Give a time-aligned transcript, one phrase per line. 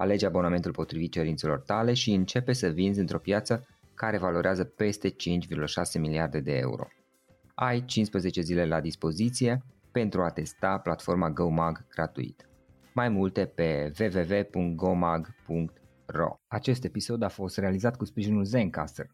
[0.00, 5.16] Alege abonamentul potrivit cerințelor tale și începe să vinzi într-o piață care valorează peste 5,6
[5.98, 6.86] miliarde de euro.
[7.54, 12.48] Ai 15 zile la dispoziție pentru a testa platforma GoMag gratuit.
[12.94, 15.26] Mai multe pe www.gomag.ro
[16.46, 19.06] Acest episod a fost realizat cu sprijinul Zencaster,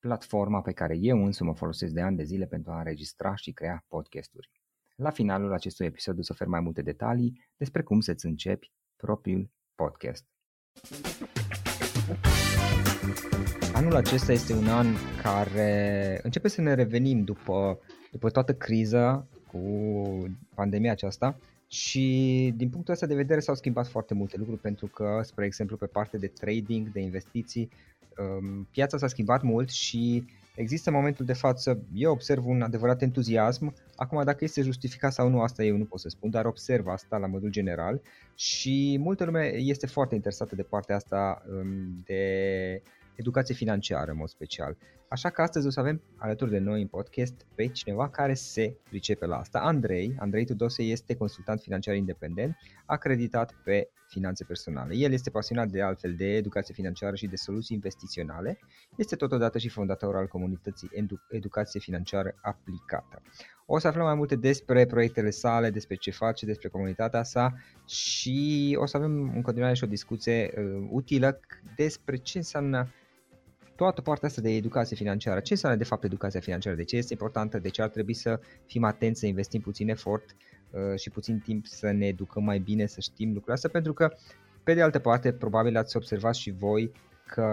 [0.00, 3.52] platforma pe care eu însumi o folosesc de ani de zile pentru a înregistra și
[3.52, 4.50] crea podcasturi.
[4.96, 9.50] La finalul acestui episod o să ofer mai multe detalii despre cum să-ți începi propriul
[9.74, 10.24] podcast.
[13.72, 14.86] Anul acesta este un an
[15.22, 17.78] care începe să ne revenim după,
[18.10, 19.60] după toată criza cu
[20.54, 25.20] pandemia aceasta și din punctul ăsta de vedere s-au schimbat foarte multe lucruri pentru că,
[25.22, 27.68] spre exemplu, pe partea de trading, de investiții,
[28.18, 30.24] um, piața s-a schimbat mult și
[30.58, 35.28] există în momentul de față, eu observ un adevărat entuziasm, acum dacă este justificat sau
[35.28, 38.00] nu, asta eu nu pot să spun, dar observ asta la modul general.
[38.34, 42.82] Și multă lume este foarte interesată de partea asta um, de
[43.18, 44.76] educație financiară în mod special.
[45.08, 48.76] Așa că astăzi o să avem alături de noi în podcast pe cineva care se
[48.88, 49.58] pricepe la asta.
[49.58, 54.96] Andrei, Andrei Tudose este consultant financiar independent, acreditat pe finanțe personale.
[54.96, 58.58] El este pasionat de altfel de educație financiară și de soluții investiționale.
[58.96, 63.22] Este totodată și fondator al comunității Edu- Educație Financiară Aplicată.
[63.66, 67.54] O să aflăm mai multe despre proiectele sale, despre ce face, despre comunitatea sa
[67.86, 71.40] și o să avem în continuare și o discuție uh, utilă
[71.76, 72.88] despre ce înseamnă
[73.78, 75.40] toată partea asta de educație financiară.
[75.40, 76.76] Ce înseamnă de fapt educația financiară?
[76.76, 77.58] De ce este importantă?
[77.58, 80.36] De ce ar trebui să fim atenți, să investim puțin efort
[80.70, 83.70] uh, și puțin timp să ne educăm mai bine, să știm lucrurile astea?
[83.70, 84.12] Pentru că,
[84.64, 86.92] pe de altă parte, probabil ați observat și voi
[87.26, 87.44] că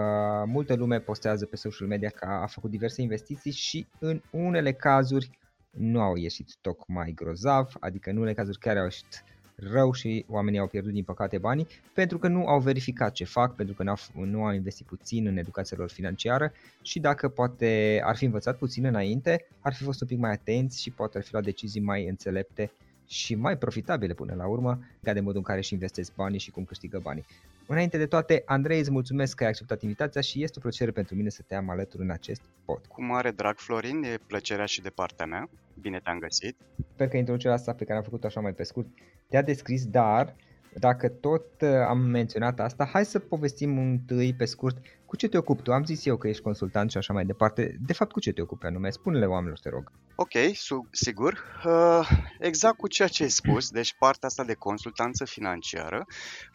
[0.46, 5.30] multă lume postează pe social media că a făcut diverse investiții și în unele cazuri
[5.70, 9.24] nu au ieșit tocmai grozav, adică în unele cazuri chiar au ieșit
[9.56, 13.54] rău și oamenii au pierdut din păcate banii pentru că nu au verificat ce fac,
[13.54, 16.52] pentru că nu au, nu au investit puțin în educația lor financiară
[16.82, 20.82] și dacă poate ar fi învățat puțin înainte, ar fi fost un pic mai atenți
[20.82, 22.70] și poate ar fi luat decizii mai înțelepte
[23.06, 26.50] și mai profitabile până la urmă, ca de modul în care își investesc banii și
[26.50, 27.24] cum câștigă banii.
[27.66, 31.14] Înainte de toate, Andrei, îți mulțumesc că ai acceptat invitația și este o plăcere pentru
[31.14, 32.86] mine să te am alături în acest pod.
[32.86, 35.48] Cu mare drag, Florin, e plăcerea și de partea mea.
[35.80, 36.56] Bine te-am găsit.
[36.92, 38.86] Sper că introducerea asta pe care am făcut-o așa mai pe scurt
[39.28, 40.34] te-a descris, dar
[40.78, 45.38] dacă tot uh, am menționat asta, hai să povestim întâi pe scurt cu ce te
[45.38, 45.72] ocupi tu.
[45.72, 47.76] Am zis eu că ești consultant și așa mai departe.
[47.86, 48.90] De fapt, cu ce te ocupi anume?
[48.90, 49.92] Spune-le oamenilor, te rog.
[50.14, 51.42] Ok, su- sigur.
[51.64, 56.04] Uh, exact cu ceea ce ai spus, deci partea asta de consultanță financiară.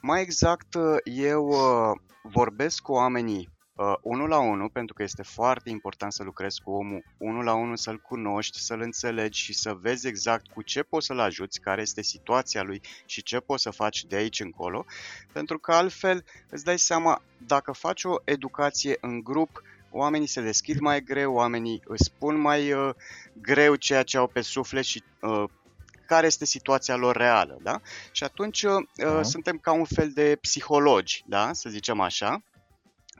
[0.01, 1.91] Mai exact, uh, eu uh,
[2.23, 3.49] vorbesc cu oamenii
[3.81, 7.53] uh, unul la unul, pentru că este foarte important să lucrezi cu omul unul la
[7.53, 11.81] unul, să-l cunoști, să-l înțelegi și să vezi exact cu ce poți să-l ajuți, care
[11.81, 14.85] este situația lui și ce poți să faci de aici încolo,
[15.31, 20.79] pentru că altfel îți dai seama, dacă faci o educație în grup, oamenii se deschid
[20.79, 22.93] mai greu, oamenii îți spun mai uh,
[23.41, 25.43] greu ceea ce au pe suflet și uh,
[26.05, 27.81] care este situația lor reală, da?
[28.11, 29.21] Și atunci uh, uh-huh.
[29.21, 31.53] suntem ca un fel de psihologi, da?
[31.53, 32.41] Să zicem așa,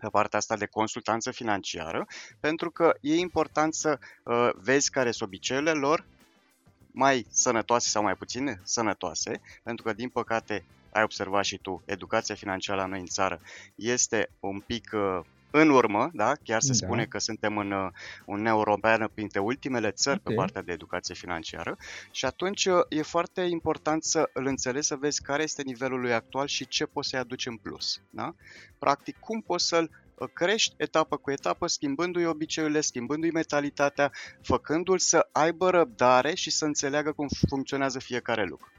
[0.01, 2.07] pe partea asta de consultanță financiară,
[2.39, 6.05] pentru că e important să uh, vezi care sunt obiceiurile lor,
[6.91, 12.35] mai sănătoase sau mai puțin sănătoase, pentru că, din păcate, ai observat și tu, educația
[12.35, 13.41] financiară la noi în țară
[13.75, 16.33] este un pic uh, în urmă, da?
[16.43, 16.73] chiar se da.
[16.73, 17.87] spune că suntem în uh,
[18.25, 20.33] Uniunea Europeană printre ultimele țări okay.
[20.33, 21.77] pe partea de educație financiară
[22.11, 26.13] și atunci uh, e foarte important să îl înțelegi, să vezi care este nivelul lui
[26.13, 28.01] actual și ce poți să-i aduci în plus.
[28.09, 28.35] Da?
[28.79, 34.11] Practic, cum poți să-l uh, crești etapă cu etapă, schimbându-i obiceiurile, schimbându-i mentalitatea,
[34.41, 38.71] făcându-l să aibă răbdare și să înțeleagă cum funcționează fiecare lucru.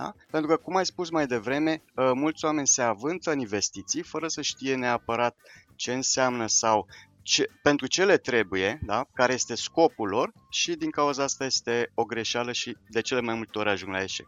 [0.00, 0.14] Da?
[0.30, 4.28] Pentru că, cum ai spus mai devreme, uh, mulți oameni se avântă în investiții fără
[4.28, 5.36] să știe neapărat
[5.80, 6.86] ce înseamnă sau
[7.22, 9.06] ce, pentru ce le trebuie, da?
[9.12, 13.34] care este scopul lor și din cauza asta este o greșeală și de cele mai
[13.34, 14.26] multe ori ajung la eșec.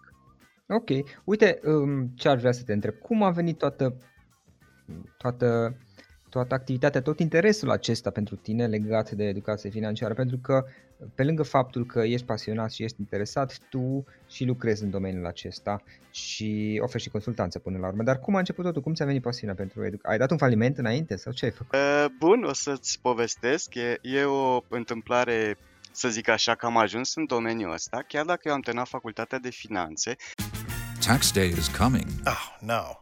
[0.69, 0.88] Ok,
[1.25, 2.94] uite um, ce ar vrea să te întreb.
[2.94, 3.96] Cum a venit toată,
[5.16, 5.76] toată
[6.32, 10.64] toată activitatea, tot interesul acesta pentru tine legat de educație financiară, pentru că
[11.14, 15.82] pe lângă faptul că ești pasionat și ești interesat, tu și lucrezi în domeniul acesta
[16.11, 18.02] și oferi și consultanță până la urmă.
[18.02, 18.82] Dar cum a început totul?
[18.82, 20.11] Cum ți-a venit pasiunea pentru educație?
[20.11, 21.75] Ai dat un faliment înainte sau ce ai făcut?
[21.75, 23.75] Uh, bun, o să-ți povestesc.
[23.75, 25.58] E, e o întâmplare
[25.93, 29.38] să zic așa, că am ajuns în domeniul ăsta, chiar dacă eu am terminat facultatea
[29.38, 30.17] de finanțe.
[31.06, 32.06] Tax day is coming.
[32.26, 33.01] Oh, no.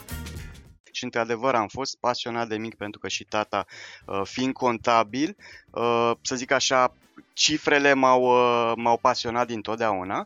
[1.01, 3.65] Și într-adevăr am fost pasionat de mic pentru că și tata,
[4.05, 5.35] uh, fiind contabil,
[5.69, 6.93] uh, să zic așa,
[7.33, 10.25] cifrele m-au, uh, m-au pasionat dintotdeauna,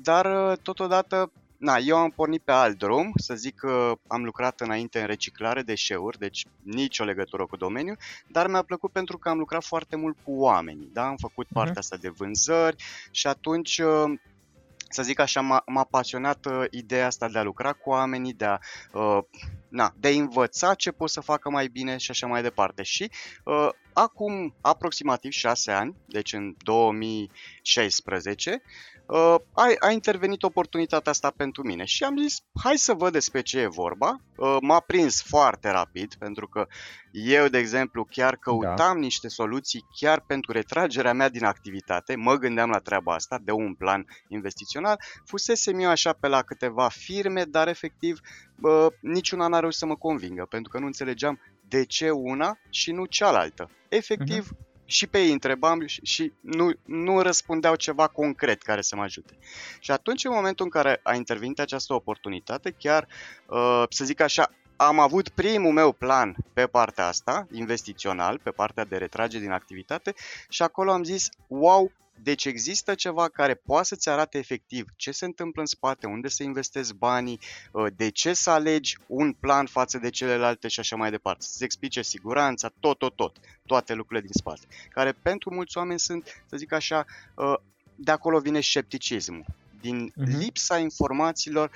[0.00, 5.00] dar totodată Na, eu am pornit pe alt drum, să zic că am lucrat înainte
[5.00, 9.38] în reciclare de deșeuri, deci nicio legătură cu domeniul, dar mi-a plăcut pentru că am
[9.38, 11.06] lucrat foarte mult cu oamenii, da?
[11.06, 11.54] am făcut mhm.
[11.54, 12.76] partea asta de vânzări
[13.10, 13.80] și atunci
[14.88, 18.44] să zic așa, m-a, m-a pasionat uh, ideea asta de a lucra cu oamenii, de
[18.44, 18.58] a,
[18.92, 19.18] uh,
[19.68, 22.82] na, de a învăța ce pot să facă mai bine și așa mai departe.
[22.82, 23.10] Și
[23.44, 28.62] uh, acum aproximativ 6 ani, deci în 2016,
[29.08, 33.40] uh, a, a intervenit oportunitatea asta pentru mine și am zis, hai să văd despre
[33.40, 34.20] ce e vorba.
[34.36, 36.66] Uh, m-a prins foarte rapid, pentru că
[37.12, 38.94] eu, de exemplu, chiar căutam da.
[38.94, 43.74] niște soluții chiar pentru retragerea mea din activitate, mă gândeam la treaba asta, de un
[43.74, 48.20] plan investițional, fusesem eu așa pe la câteva firme, dar efectiv
[48.60, 52.92] uh, niciuna n-a reușit să mă convingă, pentru că nu înțelegeam de ce una și
[52.92, 53.70] nu cealaltă.
[53.88, 58.96] Efectiv, uh-huh și pe ei întrebam și, și nu, nu răspundeau ceva concret care să
[58.96, 59.38] mă ajute.
[59.80, 63.08] Și atunci, în momentul în care a intervenit această oportunitate, chiar,
[63.46, 64.50] uh, să zic așa,
[64.80, 70.14] am avut primul meu plan pe partea asta, investițional, pe partea de retrage din activitate
[70.48, 71.92] și acolo am zis, wow,
[72.22, 76.42] deci există ceva care poate să-ți arate efectiv ce se întâmplă în spate, unde să
[76.42, 77.40] investezi banii,
[77.72, 81.44] uh, de ce să alegi un plan față de celelalte și așa mai departe.
[81.44, 83.36] Să-ți explice siguranța, tot, tot, tot,
[83.66, 87.04] toate lucrurile din spate, care pentru mulți oameni sunt, să zic așa,
[87.34, 87.54] uh,
[87.94, 89.44] de acolo vine scepticismul.
[89.80, 90.38] Din uh-huh.
[90.38, 91.70] lipsa informațiilor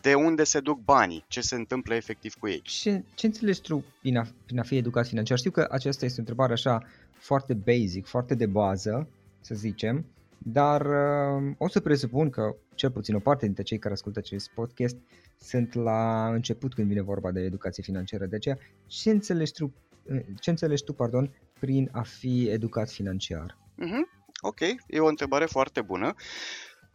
[0.00, 2.60] de unde se duc banii, ce se întâmplă efectiv cu ei.
[2.62, 5.38] Ce, ce înțelegi tu prin a, prin a fi educat financiar?
[5.38, 6.82] Știu că aceasta este o întrebare așa
[7.12, 9.08] foarte basic, foarte de bază,
[9.40, 10.06] să zicem,
[10.38, 14.50] dar uh, o să presupun că cel puțin o parte dintre cei care ascultă acest
[14.50, 14.96] podcast
[15.40, 18.26] sunt la început când vine vorba de educație financiară.
[18.26, 21.30] De aceea, ce înțelegi tu, uh, ce înțelegi tu pardon,
[21.60, 23.58] prin a fi educat financiar?
[23.58, 24.22] Mm-hmm.
[24.40, 26.14] Ok, e o întrebare foarte bună.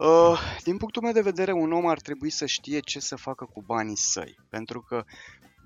[0.00, 3.44] Uh, din punctul meu de vedere, un om ar trebui să știe ce să facă
[3.44, 5.04] cu banii săi, pentru că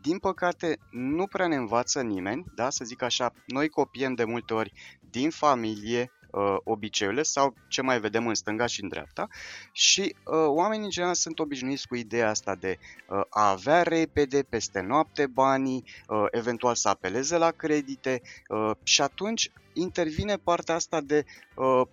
[0.02, 4.54] din păcate, nu prea ne învață nimeni, da, să zic așa, noi copiem de multe
[4.54, 4.72] ori
[5.10, 9.28] din familie, uh, obiceiurile sau ce mai vedem în stânga și în dreapta
[9.72, 14.42] și uh, oamenii în general sunt obișnuiți cu ideea asta de uh, a avea repede,
[14.42, 21.00] peste noapte banii, uh, eventual să apeleze la credite uh, și atunci intervine partea asta
[21.00, 21.24] de
[21.54, 21.86] uh,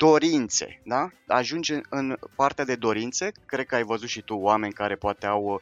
[0.00, 1.10] dorințe, da?
[1.26, 5.44] Ajunge în partea de dorințe, cred că ai văzut și tu oameni care poate au
[5.44, 5.60] uh,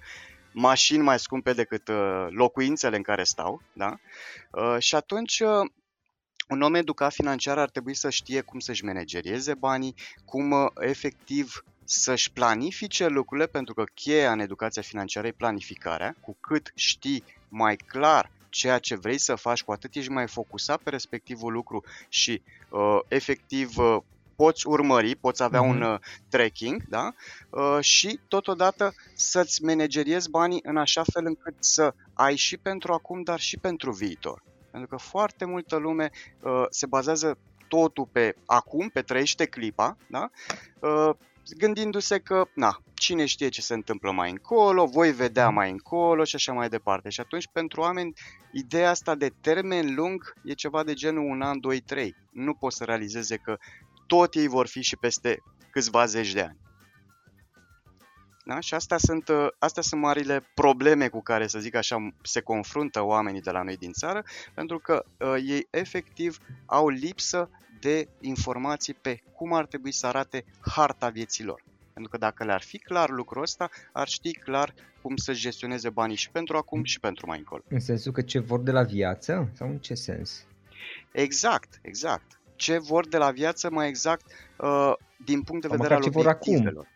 [0.52, 3.98] mașini mai scumpe decât uh, locuințele în care stau, da?
[4.50, 5.42] Uh, și atunci
[6.48, 11.64] un om educat financiar ar trebui să știe cum să-și managerieze banii, cum uh, efectiv
[11.84, 16.14] să-și planifice lucrurile, pentru că cheia în educația financiară e planificarea.
[16.20, 20.80] Cu cât știi mai clar ceea ce vrei să faci, cu atât ești mai focusat
[20.82, 23.98] pe respectivul lucru și uh, efectiv uh,
[24.42, 25.68] poți urmări, poți avea mm-hmm.
[25.68, 27.12] un uh, tracking, da?
[27.50, 33.22] Uh, și totodată să-ți manageriezi banii în așa fel încât să ai și pentru acum,
[33.22, 34.42] dar și pentru viitor.
[34.70, 40.30] Pentru că foarte multă lume uh, se bazează totul pe acum, pe trăiește clipa, da?
[40.80, 41.10] Uh,
[41.56, 46.34] gândindu-se că, na, cine știe ce se întâmplă mai încolo, voi vedea mai încolo și
[46.34, 47.08] așa mai departe.
[47.08, 48.12] Și atunci, pentru oameni,
[48.52, 52.16] ideea asta de termen lung e ceva de genul un an, doi, trei.
[52.30, 53.58] Nu pot să realizeze că
[54.08, 56.58] tot ei vor fi și peste câțiva zeci de ani.
[58.48, 58.60] Da?
[58.60, 63.02] Și astea sunt, uh, astea sunt marile probleme cu care, să zic așa, se confruntă
[63.02, 64.24] oamenii de la noi din țară,
[64.54, 67.50] pentru că uh, ei efectiv au lipsă
[67.80, 71.64] de informații pe cum ar trebui să arate harta vieții lor.
[71.92, 76.16] Pentru că dacă le-ar fi clar lucrul ăsta, ar ști clar cum să gestioneze banii
[76.16, 77.62] și pentru acum și pentru mai încolo.
[77.68, 79.50] În sensul că ce vor de la viață?
[79.54, 80.46] Sau în ce sens?
[81.12, 82.37] Exact, exact.
[82.58, 84.92] Ce vor de la viață mai exact uh,
[85.24, 86.86] din punct de vedere al ce vor acum.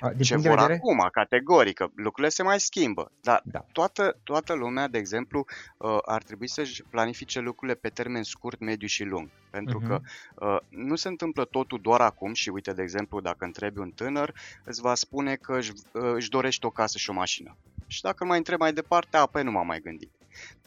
[0.00, 0.74] A, din ce vor vedere?
[0.74, 1.92] acum, categorică.
[1.94, 3.10] Lucrurile se mai schimbă.
[3.20, 3.64] Dar da.
[3.72, 5.44] toată, toată lumea, de exemplu,
[5.76, 9.28] uh, ar trebui să-și planifice lucrurile pe termen scurt, mediu și lung.
[9.50, 9.86] Pentru uh-huh.
[9.86, 10.00] că
[10.34, 14.34] uh, nu se întâmplă totul doar acum și uite, de exemplu, dacă întrebi un tânăr,
[14.64, 17.56] îți va spune că își, uh, își dorește o casă și o mașină.
[17.86, 20.10] Și dacă mai întreb mai departe, a, păi nu m-am mai gândit.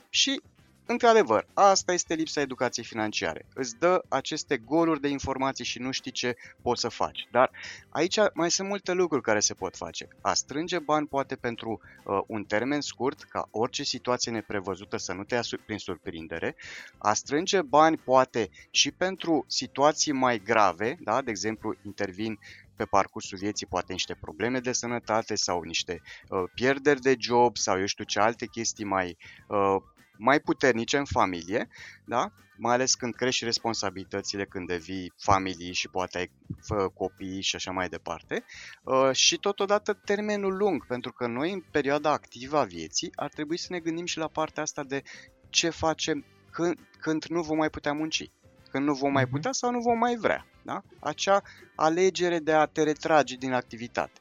[0.10, 0.42] Și
[0.88, 3.46] Într-adevăr, asta este lipsa educației financiare.
[3.54, 7.28] Îți dă aceste goluri de informații și nu știi ce poți să faci.
[7.32, 7.52] Dar
[7.90, 10.08] aici mai sunt multe lucruri care se pot face.
[10.22, 15.24] A strânge bani poate pentru uh, un termen scurt, ca orice situație neprevăzută să nu
[15.24, 16.56] te ia prin surprindere.
[16.98, 21.22] A strânge bani poate și pentru situații mai grave, da?
[21.22, 22.40] de exemplu intervin
[22.76, 27.80] pe parcursul vieții poate niște probleme de sănătate sau niște uh, pierderi de job sau
[27.80, 29.78] eu știu ce alte chestii mai uh,
[30.18, 31.68] mai puternice în familie,
[32.06, 32.32] da?
[32.58, 36.32] mai ales când crești responsabilitățile, când devii familie și poate ai
[36.62, 38.44] fă, copii și așa mai departe.
[38.84, 43.58] Uh, și totodată termenul lung, pentru că noi în perioada activă a vieții ar trebui
[43.58, 45.04] să ne gândim și la partea asta de
[45.50, 48.32] ce facem când, când nu vom mai putea munci,
[48.72, 49.32] când nu vom mai mhm.
[49.32, 50.46] putea sau nu vom mai vrea.
[50.64, 50.84] Da?
[51.00, 51.42] Acea
[51.76, 54.20] alegere de a te retrage din activitate.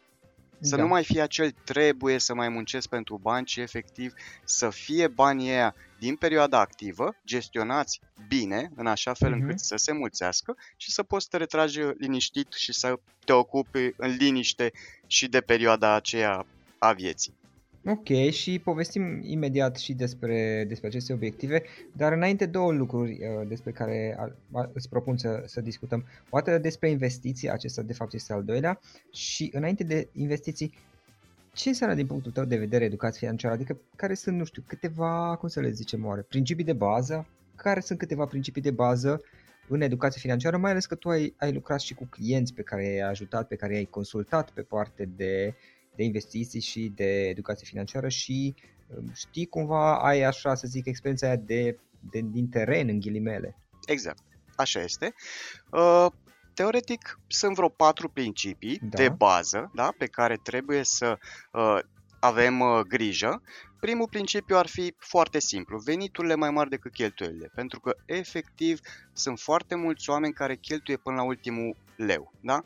[0.65, 0.83] Să da.
[0.83, 4.13] nu mai fie acel trebuie să mai muncesc pentru bani, ci efectiv
[4.45, 9.65] să fie banii aia din perioada activă, gestionați bine, în așa fel încât uh-huh.
[9.65, 14.17] să se mulțească și să poți să te retragi liniștit și să te ocupi în
[14.19, 14.73] liniște
[15.07, 16.47] și de perioada aceea
[16.79, 17.35] a vieții.
[17.87, 21.63] Ok, și povestim imediat și despre, despre aceste obiective,
[21.93, 24.17] dar înainte două lucruri uh, despre care
[24.53, 26.05] a, îți propun să, să discutăm.
[26.31, 28.81] O dată despre investiții, acesta de fapt este al doilea,
[29.13, 30.75] și înainte de investiții,
[31.53, 33.55] ce înseamnă din punctul tău de vedere educație financiară?
[33.55, 37.27] Adică care sunt, nu știu, câteva, cum să le zicem oare, principii de bază?
[37.57, 39.21] Care sunt câteva principii de bază
[39.69, 42.85] în educație financiară, mai ales că tu ai, ai lucrat și cu clienți pe care
[42.85, 47.67] i-ai ajutat, pe care i-ai consultat pe parte de uh, de investiții și de educație
[47.67, 48.55] financiară și
[48.97, 51.79] um, știi cumva, ai așa să zic experiența aia de,
[52.11, 53.57] de, din teren în ghilimele.
[53.87, 54.23] Exact,
[54.57, 55.15] așa este.
[55.71, 56.07] Uh,
[56.55, 58.97] teoretic sunt vreo patru principii da.
[58.97, 61.19] de bază da, pe care trebuie să
[61.53, 61.79] uh,
[62.21, 63.43] avem uh, grijă.
[63.81, 68.81] Primul principiu ar fi foarte simplu, veniturile mai mari decât cheltuielile, pentru că efectiv
[69.13, 72.33] sunt foarte mulți oameni care cheltuie până la ultimul leu.
[72.41, 72.63] Da?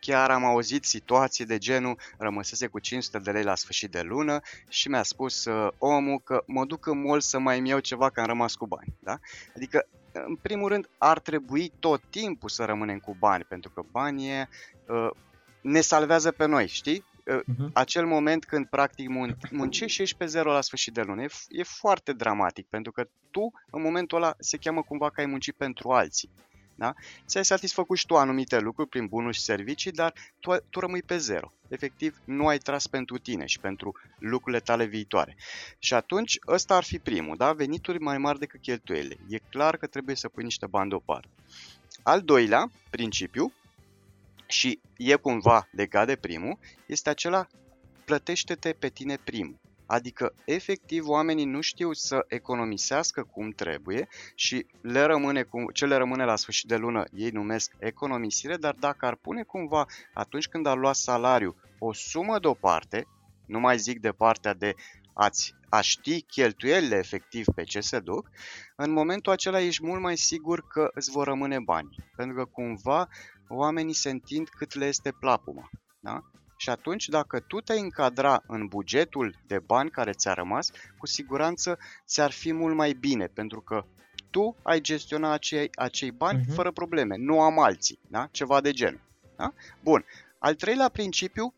[0.00, 4.40] Chiar am auzit situații de genul rămăsese cu 500 de lei la sfârșit de lună
[4.68, 8.20] și mi-a spus uh, omul că mă duc în mall să mai iau ceva că
[8.20, 8.94] am rămas cu bani.
[8.98, 9.18] Da?
[9.56, 14.48] Adică, în primul rând, ar trebui tot timpul să rămânem cu bani, pentru că banii
[14.86, 15.10] uh,
[15.60, 17.04] ne salvează pe noi, știi?
[17.24, 17.72] Uh-huh.
[17.72, 21.28] Acel moment când practic mun- muncești și ești pe zero la sfârșit de lună e,
[21.48, 25.54] e foarte dramatic pentru că tu în momentul ăla se cheamă cumva că ai muncit
[25.54, 26.30] pentru alții.
[26.74, 26.94] Da?
[27.26, 31.16] Ți-ai satisfăcut și tu anumite lucruri prin bunuri și servicii, dar tu, tu rămâi pe
[31.16, 31.52] zero.
[31.68, 35.36] Efectiv, nu ai tras pentru tine și pentru lucrurile tale viitoare.
[35.78, 37.52] Și atunci, ăsta ar fi primul, da?
[37.52, 39.16] venituri mai mari decât cheltuielile.
[39.28, 41.28] E clar că trebuie să pui niște bani deoparte.
[42.02, 43.52] Al doilea principiu,
[44.46, 47.46] și e cumva legat de primul, este acela
[48.04, 49.58] plătește-te pe tine primul.
[49.86, 55.96] Adică, efectiv, oamenii nu știu să economisească cum trebuie și le rămâne cum, ce le
[55.96, 60.66] rămâne la sfârșit de lună ei numesc economisire, dar dacă ar pune cumva, atunci când
[60.66, 63.06] ar lua salariu, o sumă deoparte,
[63.46, 64.74] nu mai zic de partea de
[65.14, 68.30] ați, a ști cheltuielile efectiv pe ce se duc,
[68.76, 71.96] în momentul acela ești mult mai sigur că îți vor rămâne bani.
[72.16, 73.08] Pentru că cumva
[73.48, 75.70] oamenii se întind cât le este plapuma.
[76.00, 76.22] Da?
[76.56, 81.78] Și atunci, dacă tu te încadra în bugetul de bani care ți-a rămas, cu siguranță
[82.06, 83.84] ți-ar fi mult mai bine, pentru că
[84.30, 86.54] tu ai gestiona acei, acei bani uh-huh.
[86.54, 88.28] fără probleme, nu am alții, da?
[88.30, 89.00] ceva de genul.
[89.36, 89.52] Da?
[89.80, 90.04] Bun.
[90.38, 91.54] Al treilea principiu,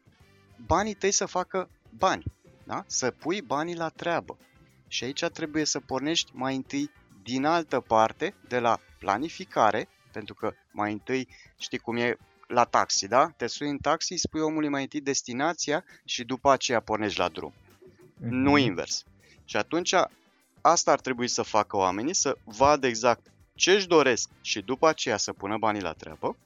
[0.66, 2.24] banii tăi să facă bani,
[2.64, 2.84] da?
[2.86, 4.38] să pui banii la treabă.
[4.88, 6.90] Și aici trebuie să pornești mai întâi
[7.22, 13.08] din altă parte, de la planificare, pentru că mai întâi știi cum e la taxi,
[13.08, 13.30] da?
[13.36, 17.28] Te sui în taxi, îi spui omului mai întâi destinația și după aceea pornești la
[17.28, 17.52] drum.
[17.52, 18.28] Mm-hmm.
[18.28, 19.04] Nu invers.
[19.44, 19.94] Și atunci
[20.60, 25.16] asta ar trebui să facă oamenii, să vadă exact ce își doresc și după aceea
[25.16, 26.36] să pună banii la treabă.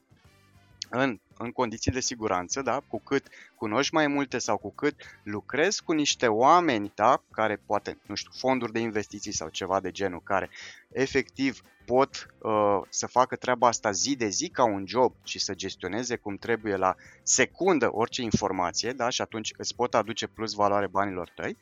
[0.90, 2.80] În, în condiții de siguranță, da?
[2.88, 7.22] cu cât cunoști mai multe sau cu cât lucrezi cu niște oameni da?
[7.30, 10.50] care poate, nu știu, fonduri de investiții sau ceva de genul, care
[10.92, 15.54] efectiv pot uh, să facă treaba asta zi de zi ca un job și să
[15.54, 19.08] gestioneze cum trebuie la secundă orice informație da?
[19.08, 21.56] și atunci îți pot aduce plus valoare banilor tăi.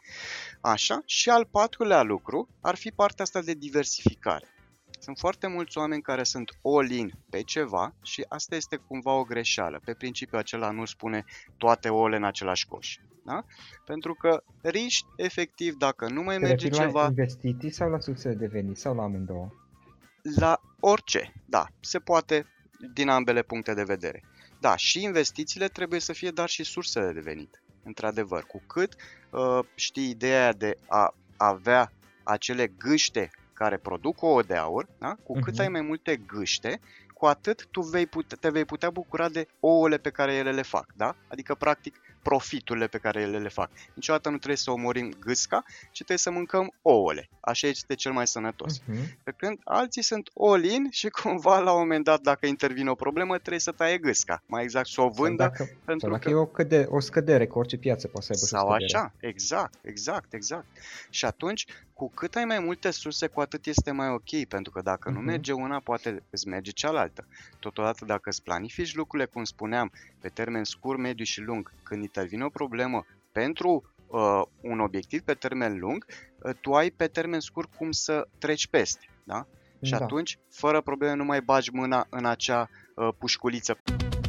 [0.60, 4.57] Așa, și al patrulea lucru ar fi partea asta de diversificare.
[4.98, 9.80] Sunt foarte mulți oameni care sunt all-in pe ceva și asta este cumva o greșeală.
[9.84, 11.24] Pe principiul acela nu spune
[11.56, 12.96] toate ouăle în același coș.
[13.24, 13.44] Da?
[13.84, 17.02] Pentru că riști, efectiv, dacă nu mai Te merge referi ceva...
[17.02, 19.50] la investiții sau la surse de venit sau la amândouă?
[20.36, 22.46] La orice, da, se poate
[22.92, 24.24] din ambele puncte de vedere.
[24.60, 27.62] Da, și investițiile trebuie să fie, dar și sursele de venit.
[27.82, 28.94] Într-adevăr, cu cât
[29.30, 35.16] uh, știi ideea de a avea acele gâște care produc ouă de aur, da?
[35.22, 35.60] cu cât Mhm.
[35.62, 36.80] ai mai multe gâște,
[37.14, 40.62] cu atât tu vei pute, te vei putea bucura de ouăle pe care ele le
[40.62, 41.16] fac, da?
[41.28, 43.70] Adică, practic, profiturile pe care ele le fac.
[43.94, 47.28] Niciodată nu trebuie să omorim gâsca, ci trebuie să mâncăm ouăle.
[47.40, 48.80] Așa este cel mai sănătos.
[48.86, 49.18] Mhm.
[49.22, 53.36] Pe când alții sunt all-in și cumva la un moment dat dacă intervine o problemă
[53.38, 54.42] trebuie să taie gâsca.
[54.46, 56.30] Mai exact să o Sau vândă dacă, pentru sau dacă că...
[56.30, 58.98] e o, căde, o scădere, că orice piață poate să aibă și o Sau scădere.
[58.98, 60.66] așa, exact, exact, exact.
[61.10, 61.66] Și atunci,
[61.98, 65.16] cu cât ai mai multe surse, cu atât este mai ok, pentru că dacă nu
[65.16, 65.24] Mhm.
[65.26, 67.26] merge una, poate îți merge cealaltă.
[67.60, 72.44] Totodată, dacă îți planifici lucrurile, cum spuneam, pe termen scurt, mediu și lung, când intervine
[72.44, 76.06] o problemă pentru uh, un obiectiv pe termen lung,
[76.42, 79.46] uh, tu ai pe termen scurt cum să treci peste, da?
[79.82, 79.96] Și Da.
[79.96, 83.78] atunci, fără probleme, nu mai bagi mâna în acea uh, pușculiță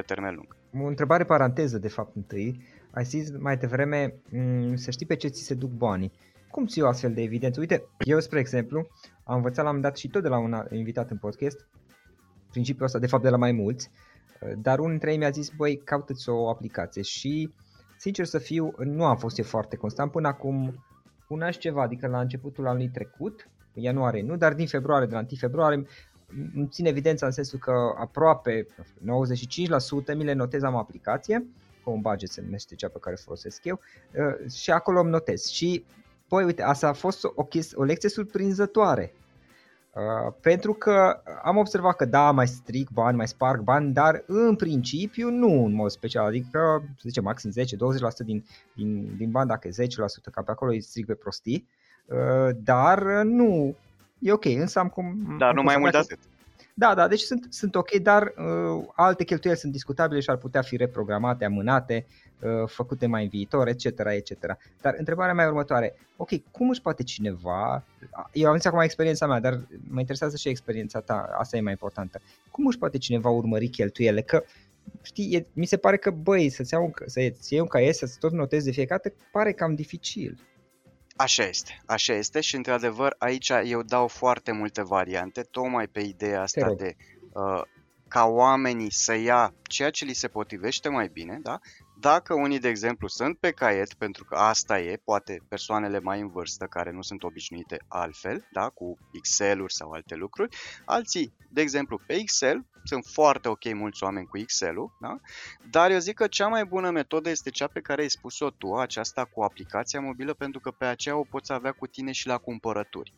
[0.00, 0.56] Pe termen lung.
[0.84, 2.62] O întrebare paranteză, de fapt, întâi.
[2.90, 6.12] Ai zis mai devreme m- să știi pe ce ți se duc banii.
[6.50, 7.60] Cum ți o astfel de evidență?
[7.60, 8.88] Uite, eu, spre exemplu,
[9.24, 11.68] am învățat la un dat și tot de la un invitat în podcast,
[12.50, 13.90] principiul ăsta, de fapt de la mai mulți,
[14.56, 17.52] dar unul dintre ei mi-a zis, băi, caută-ți o aplicație și,
[17.96, 20.84] sincer să fiu, nu am fost eu foarte constant până acum
[21.28, 25.06] un an și ceva, adică la începutul anului trecut, în ianuarie nu, dar din februarie,
[25.06, 25.86] de la 1 februarie, îmi
[26.68, 28.66] țin evidența în sensul că aproape
[29.00, 29.76] nu știu,
[30.14, 31.46] 95% mi le notez am o aplicație,
[31.84, 33.80] Home Budget se numește cea pe care o folosesc eu,
[34.14, 35.46] uh, și acolo îmi notez.
[35.46, 35.84] Și,
[36.28, 39.14] păi, uite, asta a fost o, chesti- o lecție surprinzătoare.
[39.94, 44.56] Uh, pentru că am observat că da, mai stric bani, mai sparg bani, dar în
[44.56, 49.68] principiu nu în mod special, adică să zicem maxim 10-20% din, din, din bani, dacă
[49.68, 51.68] e 10%, ca pe acolo îi stric pe prostii,
[52.06, 53.76] uh, dar nu,
[54.20, 55.36] e ok, însă am cum...
[55.38, 56.74] Dar am nu mai mult de constatat că- atât.
[56.74, 60.62] da, da, deci sunt, sunt ok, dar uh, alte cheltuieli sunt discutabile și ar putea
[60.62, 62.06] fi reprogramate, amânate,
[62.40, 64.56] uh, făcute mai în viitor, etc., etc.
[64.80, 65.94] Dar întrebarea mea e următoare.
[66.16, 67.84] Ok, cum își poate cineva,
[68.32, 71.72] eu am zis acum experiența mea, dar mă interesează și experiența ta, asta e mai
[71.72, 72.20] importantă.
[72.50, 74.20] Cum își poate cineva urmări cheltuiele?
[74.20, 74.44] Că
[75.02, 78.18] știi, e, mi se pare că, băi, să-ți iau un, să-ți iei un caiet, să-ți
[78.18, 80.38] tot notezi de fiecare dată, pare cam dificil.
[81.20, 86.42] Așa este, așa este și într-adevăr aici eu dau foarte multe variante, tocmai pe ideea
[86.42, 86.76] asta rog.
[86.76, 86.96] de
[87.32, 87.62] uh,
[88.08, 91.58] ca oamenii să ia ceea ce li se potrivește mai bine, da?
[92.00, 96.28] Dacă unii, de exemplu, sunt pe caiet, pentru că asta e, poate persoanele mai în
[96.28, 98.68] vârstă care nu sunt obișnuite altfel, da?
[98.68, 104.26] cu Excel-uri sau alte lucruri, alții, de exemplu, pe Excel, sunt foarte ok mulți oameni
[104.26, 105.16] cu Excel-ul, da?
[105.70, 108.74] dar eu zic că cea mai bună metodă este cea pe care ai spus-o tu,
[108.74, 112.38] aceasta cu aplicația mobilă, pentru că pe aceea o poți avea cu tine și la
[112.38, 113.14] cumpărături.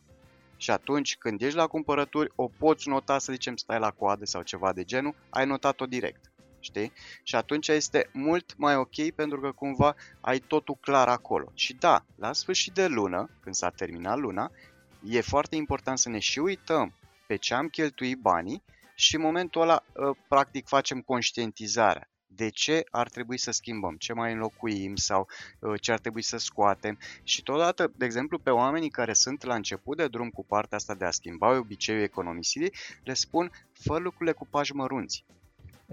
[0.57, 4.41] Și atunci când ești la cumpărături, o poți nota, să zicem, stai la coadă sau
[4.41, 6.32] ceva de genul, ai notat-o direct.
[6.63, 6.91] Știi?
[7.23, 11.51] Și atunci este mult mai ok pentru că cumva ai totul clar acolo.
[11.53, 14.51] Și da, la sfârșit de lună, când s-a terminat luna,
[15.03, 16.93] e foarte important să ne și uităm
[17.27, 18.63] pe ce am cheltuit banii
[18.95, 22.07] și în momentul ăla ă, practic facem conștientizarea.
[22.27, 23.95] De ce ar trebui să schimbăm?
[23.95, 25.27] Ce mai înlocuim sau
[25.63, 26.99] ă, ce ar trebui să scoatem?
[27.23, 30.95] Și totodată, de exemplu, pe oamenii care sunt la început de drum cu partea asta
[30.95, 32.73] de a schimba obiceiul economisirii,
[33.03, 35.25] le spun, fă lucrurile cu pași mărunți.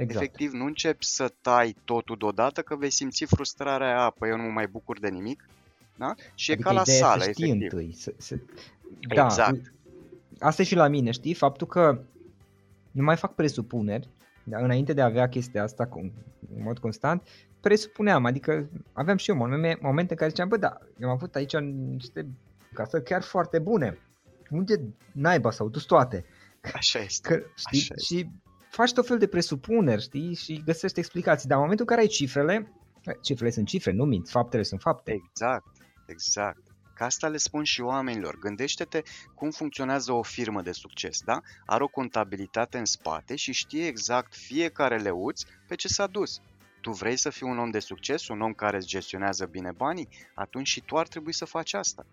[0.00, 0.24] Exact.
[0.24, 4.42] Efectiv, nu începi să tai totul deodată că vei simți frustrarea aia, păi eu nu
[4.42, 5.48] mă mai bucur de nimic.
[5.96, 6.14] Da?
[6.34, 7.72] Și adică e ca la ideea e sală, să știi efectiv.
[7.72, 7.94] întâi.
[7.94, 8.36] Să, să...
[9.14, 9.72] Da, Exact.
[10.38, 11.34] asta e și la mine, știi?
[11.34, 12.00] Faptul că
[12.90, 14.08] nu mai fac presupuneri,
[14.44, 15.98] Da, înainte de a avea chestia asta cu,
[16.56, 17.28] în mod constant,
[17.60, 19.36] presupuneam, adică aveam și eu
[19.80, 22.26] momente în care ziceam, bă, da, eu am avut aici niște
[22.72, 23.98] casă chiar foarte bune.
[24.50, 24.80] Unde
[25.12, 26.24] naiba s-au dus toate?
[26.74, 27.28] Așa este.
[27.28, 27.80] Că, știi?
[27.80, 28.30] Așa și este.
[28.70, 30.34] Faci tot fel de presupuneri, știi?
[30.34, 31.48] Și găsești explicații.
[31.48, 32.72] Dar în momentul în care ai cifrele,
[33.22, 35.12] cifrele sunt cifre, nu mint, faptele sunt fapte.
[35.12, 35.66] Exact,
[36.06, 36.62] exact.
[36.94, 38.38] Ca asta le spun și oamenilor.
[38.38, 39.02] Gândește-te
[39.34, 41.40] cum funcționează o firmă de succes, da?
[41.66, 46.40] Are o contabilitate în spate și știe exact fiecare leuț pe ce s-a dus.
[46.80, 50.08] Tu vrei să fii un om de succes, un om care îți gestionează bine banii?
[50.34, 52.06] Atunci și tu ar trebui să faci asta.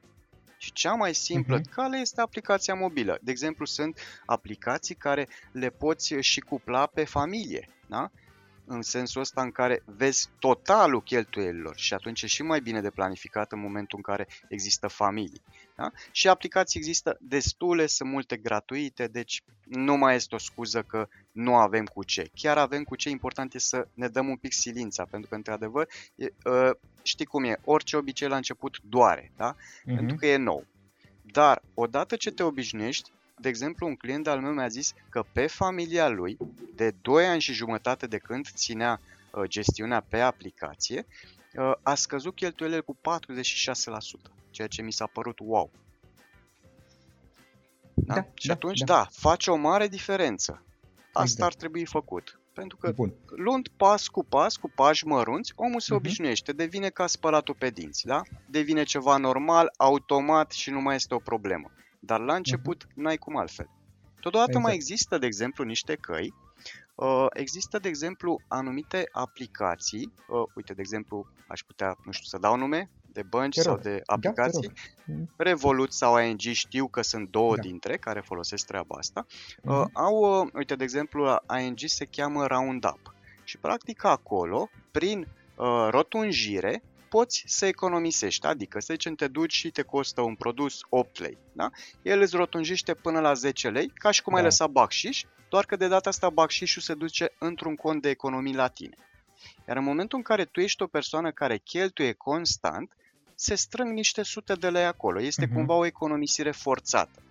[0.58, 1.70] Și cea mai simplă uh-huh.
[1.72, 3.18] cale este aplicația mobilă.
[3.22, 7.70] De exemplu, sunt aplicații care le poți și cupla pe familie.
[7.88, 8.12] Da?
[8.68, 12.90] În sensul ăsta în care vezi totalul cheltuielilor și atunci e și mai bine de
[12.90, 15.42] planificat în momentul în care există familii.
[15.76, 15.92] Da?
[16.12, 21.56] Și aplicații există destule, sunt multe gratuite, deci nu mai este o scuză că nu
[21.56, 22.30] avem cu ce.
[22.34, 25.88] Chiar avem cu ce, important e să ne dăm un pic silința, pentru că, într-adevăr,
[26.16, 29.56] e, uh, știi cum e, orice obicei la început doare, da?
[29.56, 29.96] Uh-huh.
[29.96, 30.66] pentru că e nou.
[31.22, 35.48] Dar, odată ce te obișnuiești, de exemplu, un client al meu mi-a zis că pe
[35.48, 36.38] familia lui,
[36.76, 41.06] de 2 ani și jumătate de când ținea uh, gestiunea pe aplicație,
[41.54, 43.00] uh, a scăzut cheltuielile cu 46%,
[44.50, 45.72] ceea ce mi s-a părut wow.
[47.94, 48.14] Da?
[48.14, 48.94] da și da, atunci, da.
[48.94, 50.64] da, face o mare diferență.
[51.14, 51.52] Asta exact.
[51.52, 52.40] ar trebui făcut.
[52.54, 53.14] Pentru că Bun.
[53.26, 55.98] luând pas cu pas, cu pași mărunți, omul se uh-huh.
[55.98, 58.22] obișnuiește, devine ca spălatul pe dinți, da?
[58.50, 61.72] Devine ceva normal, automat și nu mai este o problemă.
[62.00, 62.94] Dar la început uh-huh.
[62.94, 63.70] n-ai cum altfel.
[64.20, 64.66] Totodată exact.
[64.66, 66.34] mai există, de exemplu, niște căi.
[66.96, 70.14] Uh, există, de exemplu, anumite aplicații.
[70.28, 74.02] Uh, uite, de exemplu, aș putea, nu știu, să dau nume de bănci sau de
[74.06, 74.72] da, aplicații.
[75.06, 77.62] Da, Revolut sau ING știu că sunt două da.
[77.62, 79.26] dintre care folosesc treaba asta.
[79.62, 79.92] Uh, uh-huh.
[79.94, 83.14] Au, uh, uite, de exemplu, ING se cheamă Roundup.
[83.44, 88.46] Și practic acolo, prin uh, rotunjire, poți să economisești.
[88.46, 91.38] Adică, să zicem, te duci și te costă un produs 8 lei.
[91.54, 91.70] Da?
[92.02, 94.40] El îți rotunjește până la 10 lei, ca și cum da.
[94.40, 98.56] ai lăsat bacșiș, doar că de data asta bacșișul se duce într-un cont de economii
[98.56, 98.96] la tine.
[99.68, 102.92] Iar în momentul în care tu ești o persoană care cheltuie constant,
[103.36, 105.22] se strâng niște sute de lei acolo.
[105.22, 105.54] Este uh-huh.
[105.54, 107.22] cumva o economisire forțată.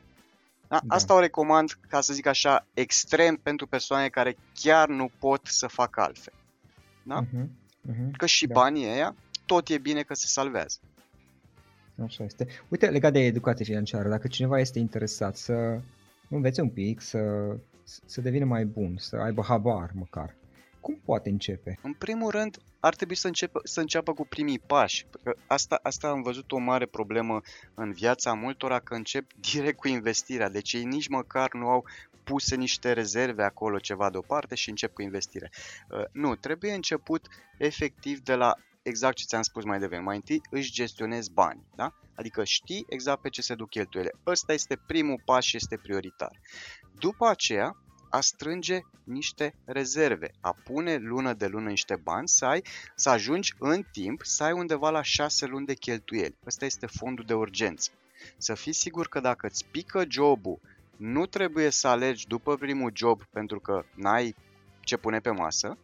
[0.68, 0.80] Da?
[0.84, 0.94] Da.
[0.94, 5.66] Asta o recomand, ca să zic așa, extrem pentru persoane care chiar nu pot să
[5.66, 6.34] facă altfel.
[7.02, 7.22] Da?
[7.22, 7.46] Uh-huh.
[7.90, 8.16] Uh-huh.
[8.16, 8.54] Că și da.
[8.54, 9.14] banii ăia
[9.46, 10.78] tot e bine că se salvează.
[12.04, 12.46] Așa este.
[12.68, 15.80] Uite, legat de educație financiară, dacă cineva este interesat să
[16.28, 17.20] învețe un pic, să,
[18.04, 20.34] să devină mai bun, să aibă habar măcar,
[20.80, 21.78] cum poate începe?
[21.82, 25.06] În primul rând, ar trebui să, înceapă, să înceapă cu primii pași.
[25.22, 27.40] Că asta, asta am văzut o mare problemă
[27.74, 30.48] în viața multora, că încep direct cu investirea.
[30.48, 31.84] Deci ei nici măcar nu au
[32.24, 35.50] puse niște rezerve acolo ceva deoparte și încep cu investire.
[35.90, 37.26] Uh, nu, trebuie început
[37.58, 38.56] efectiv de la
[38.86, 40.02] exact ce ți-am spus mai devreme.
[40.02, 41.94] Mai întâi își gestionezi bani, da?
[42.14, 44.12] Adică știi exact pe ce se duc cheltuiele.
[44.26, 46.40] Ăsta este primul pas și este prioritar.
[46.98, 47.76] După aceea,
[48.10, 52.62] a strânge niște rezerve, a pune lună de lună niște bani, să, ai,
[52.94, 56.36] să ajungi în timp să ai undeva la 6 luni de cheltuieli.
[56.46, 57.90] Ăsta este fondul de urgență.
[58.36, 60.60] Să fii sigur că dacă îți pică jobul,
[60.96, 64.34] nu trebuie să alegi după primul job pentru că n-ai
[64.80, 65.78] ce pune pe masă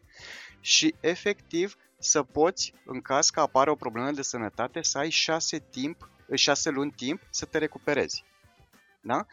[0.61, 5.59] și efectiv să poți, în caz că apare o problemă de sănătate, să ai șase,
[5.59, 8.25] timp, șase luni timp să te recuperezi.
[9.01, 9.27] Da?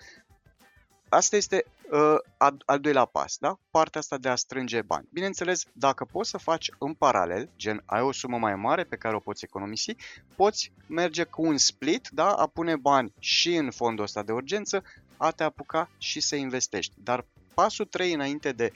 [1.09, 3.59] Asta este uh, al doilea pas, da?
[3.71, 5.07] partea asta de a strânge bani.
[5.11, 9.15] Bineînțeles, dacă poți să faci în paralel, gen ai o sumă mai mare pe care
[9.15, 9.95] o poți economisi,
[10.35, 12.33] poți merge cu un split, da?
[12.33, 14.83] a pune bani și în fondul ăsta de urgență,
[15.17, 16.93] a te apuca și să investești.
[16.97, 18.71] Dar pasul 3 înainte de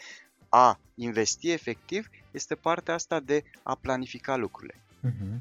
[0.49, 4.83] a investi efectiv este partea asta de a planifica lucrurile.
[5.03, 5.39] Uh-huh.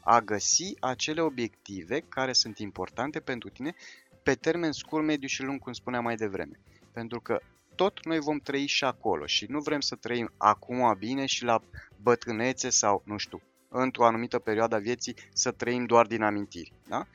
[0.00, 3.74] A găsi acele obiective care sunt importante pentru tine
[4.22, 6.60] pe termen scurt, mediu și lung, cum spuneam mai devreme.
[6.92, 7.40] Pentru că
[7.74, 11.62] tot noi vom trăi și acolo și nu vrem să trăim acum bine și la
[12.02, 16.72] bătrânețe sau, nu știu, într-o anumită perioadă a vieții să trăim doar din amintiri.
[16.88, 17.06] Da?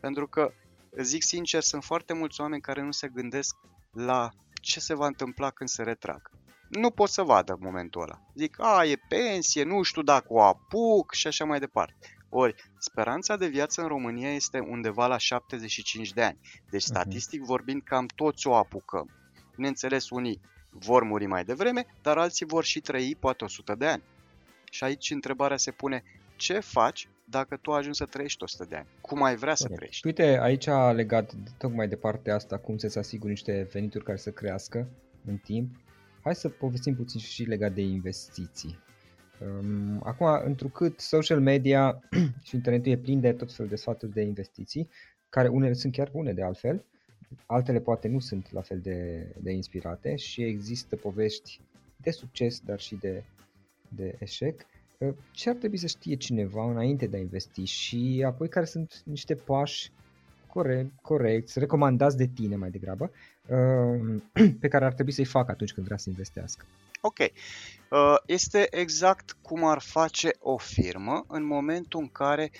[0.00, 0.52] Pentru că,
[1.00, 3.56] zic sincer, sunt foarte mulți oameni care nu se gândesc
[3.92, 4.30] la
[4.62, 6.30] ce se va întâmpla când se retrag
[6.68, 8.20] nu pot să vadă în momentul ăla.
[8.34, 11.94] Zic, a, e pensie, nu știu dacă o apuc și așa mai departe.
[12.28, 16.38] Ori, speranța de viață în România este undeva la 75 de ani.
[16.70, 16.92] Deci, mhm.
[16.92, 19.10] statistic vorbind, cam toți o apucăm.
[19.54, 24.02] Bineînțeles, unii vor muri mai devreme, dar alții vor și trăi poate 100 de ani.
[24.70, 26.02] Și aici întrebarea se pune,
[26.36, 28.86] ce faci dacă tu ajungi să trăiești 100 de ani?
[29.00, 30.06] Cum ai vrea să trăiești?
[30.06, 34.88] Uite, aici legat tocmai de partea asta, cum să-ți asiguri niște venituri care să crească
[35.26, 35.76] în timp,
[36.26, 38.78] hai să povestim puțin și legat de investiții.
[39.40, 42.00] Um, acum, întrucât social media
[42.46, 44.88] și internetul e plin de tot felul de sfaturi de investiții,
[45.28, 46.84] care unele sunt chiar bune de altfel,
[47.46, 51.60] altele poate nu sunt la fel de, de inspirate și există povești
[51.96, 53.24] de succes, dar și de,
[53.88, 54.66] de eșec.
[54.98, 59.02] Uh, ce ar trebui să știe cineva înainte de a investi și apoi care sunt
[59.04, 59.92] niște pași
[60.46, 63.35] corect, corect, recomandați de tine mai degrabă, uh,
[64.60, 66.64] pe care ar trebui să-i facă atunci când vrea să investească?
[67.00, 67.18] Ok.
[67.18, 72.50] Uh, este exact cum ar face o firmă în momentul în care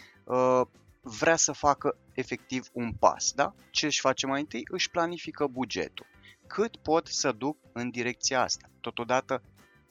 [1.01, 3.33] vrea să facă efectiv un pas.
[3.33, 3.55] Da?
[3.71, 4.63] Ce își face mai întâi?
[4.71, 6.07] Își planifică bugetul.
[6.47, 8.69] Cât pot să duc în direcția asta?
[8.81, 9.43] Totodată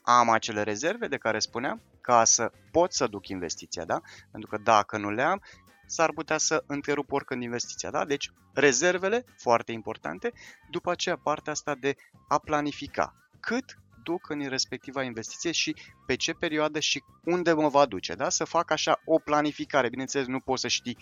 [0.01, 4.01] am acele rezerve de care spuneam ca să pot să duc investiția, da?
[4.31, 5.41] Pentru că dacă nu le am,
[5.85, 8.05] s-ar putea să întrerup oricând investiția, da?
[8.05, 10.31] Deci rezervele, foarte importante,
[10.69, 11.95] după aceea partea asta de
[12.27, 17.85] a planifica cât duc în respectiva investiție și pe ce perioadă și unde mă va
[17.85, 18.29] duce, da?
[18.29, 20.97] Să fac așa o planificare, bineînțeles nu poți să știi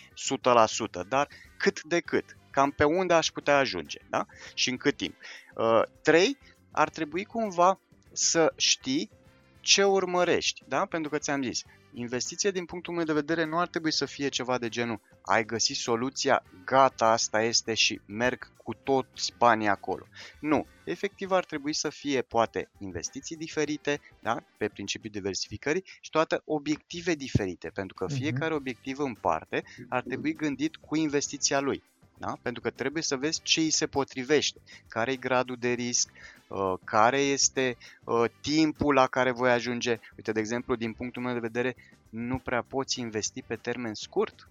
[1.03, 4.25] 100%, dar cât de cât, cam pe unde aș putea ajunge, da?
[4.53, 5.15] Și în cât timp.
[6.01, 6.27] 3.
[6.27, 6.35] Uh,
[6.71, 7.79] ar trebui cumva
[8.11, 9.09] să știi
[9.63, 10.85] ce urmărești, da?
[10.85, 14.27] Pentru că ți-am zis, investiție din punctul meu de vedere nu ar trebui să fie
[14.27, 20.05] ceva de genul ai găsit soluția, gata, asta este și merg cu toți banii acolo.
[20.39, 24.43] Nu, efectiv ar trebui să fie poate investiții diferite, da?
[24.57, 28.15] pe principiul diversificării și toate obiective diferite, pentru că mhm.
[28.15, 31.83] fiecare obiectiv în parte ar trebui gândit cu investiția lui.
[32.17, 32.37] Da?
[32.41, 36.09] Pentru că trebuie să vezi ce îi se potrivește, care e gradul de risc,
[36.47, 39.99] uh, care este uh, timpul la care voi ajunge.
[40.17, 41.75] Uite, de exemplu, din punctul meu de vedere,
[42.09, 44.47] nu prea poți investi pe termen scurt,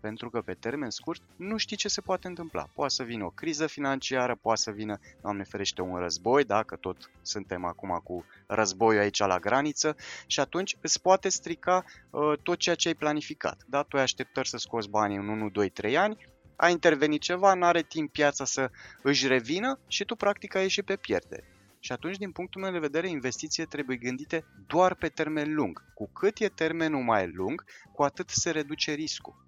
[0.00, 2.68] pentru că pe termen scurt nu știi ce se poate întâmpla.
[2.74, 7.10] Poate să vină o criză financiară, poate să vină, Doamne ferește, un război, dacă tot
[7.22, 12.74] suntem acum cu războiul aici la graniță și atunci îți poate strica uh, tot ceea
[12.74, 13.64] ce ai planificat.
[13.66, 13.82] Da?
[13.82, 17.64] Tu ai așteptări să scoți banii în 1, 2, 3 ani, a intervenit ceva, nu
[17.64, 18.70] are timp piața să
[19.02, 21.50] își revină și tu practic ai ieșit pe pierdere.
[21.80, 25.84] Și atunci, din punctul meu de vedere, investiție trebuie gândite doar pe termen lung.
[25.94, 29.44] Cu cât e termenul mai lung, cu atât se reduce riscul.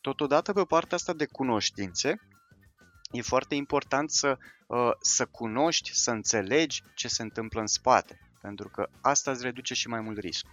[0.00, 2.20] Totodată, pe partea asta de cunoștințe,
[3.10, 8.68] e foarte important să, uh, să cunoști, să înțelegi ce se întâmplă în spate, pentru
[8.68, 10.52] că asta îți reduce și mai mult riscul.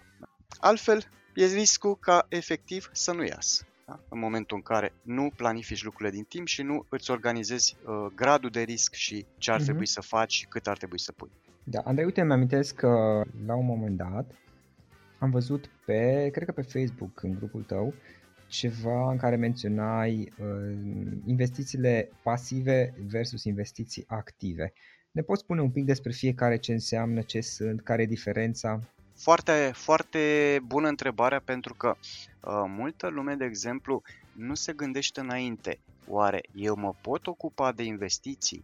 [0.60, 4.00] Altfel, e riscul ca efectiv să nu iasă da?
[4.10, 8.50] în momentul în care nu planifici lucrurile din timp și nu îți organizezi uh, gradul
[8.50, 9.64] de risc și ce ar uh-huh.
[9.64, 11.32] trebui să faci și cât ar trebui să pui.
[11.64, 14.32] Da, Andrei, uite, îmi amintesc că la un moment dat
[15.20, 17.94] am văzut pe, cred că pe Facebook, în grupul tău,
[18.48, 20.78] ceva în care menționai uh,
[21.26, 24.74] investițiile pasive versus investiții active.
[25.12, 28.80] Ne poți spune un pic despre fiecare ce înseamnă, ce sunt, care e diferența?
[29.22, 31.96] Foarte, foarte bună întrebarea pentru că
[32.40, 34.02] uh, multă lume, de exemplu,
[34.32, 35.80] nu se gândește înainte.
[36.08, 38.64] Oare eu mă pot ocupa de investiții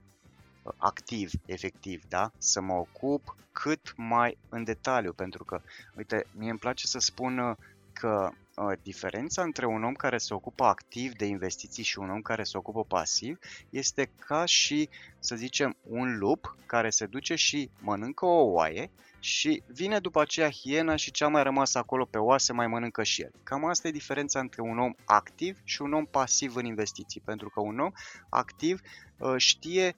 [0.64, 2.32] uh, activ, efectiv, da?
[2.38, 5.62] Să mă ocup cât mai în detaliu, pentru că,
[5.98, 7.56] uite, mie îmi place să spun uh,
[7.94, 12.22] că uh, diferența între un om care se ocupă activ de investiții și un om
[12.22, 13.40] care se ocupă pasiv
[13.70, 14.90] este ca și,
[15.20, 18.90] să zicem, un lup care se duce și mănâncă o oaie
[19.26, 23.04] și vine după aceea hiena și ce a mai rămas acolo pe oase mai mănâncă
[23.04, 23.32] și el.
[23.44, 27.50] Cam asta e diferența între un om activ și un om pasiv în investiții, pentru
[27.50, 27.92] că un om
[28.30, 28.80] activ
[29.18, 29.96] uh, știe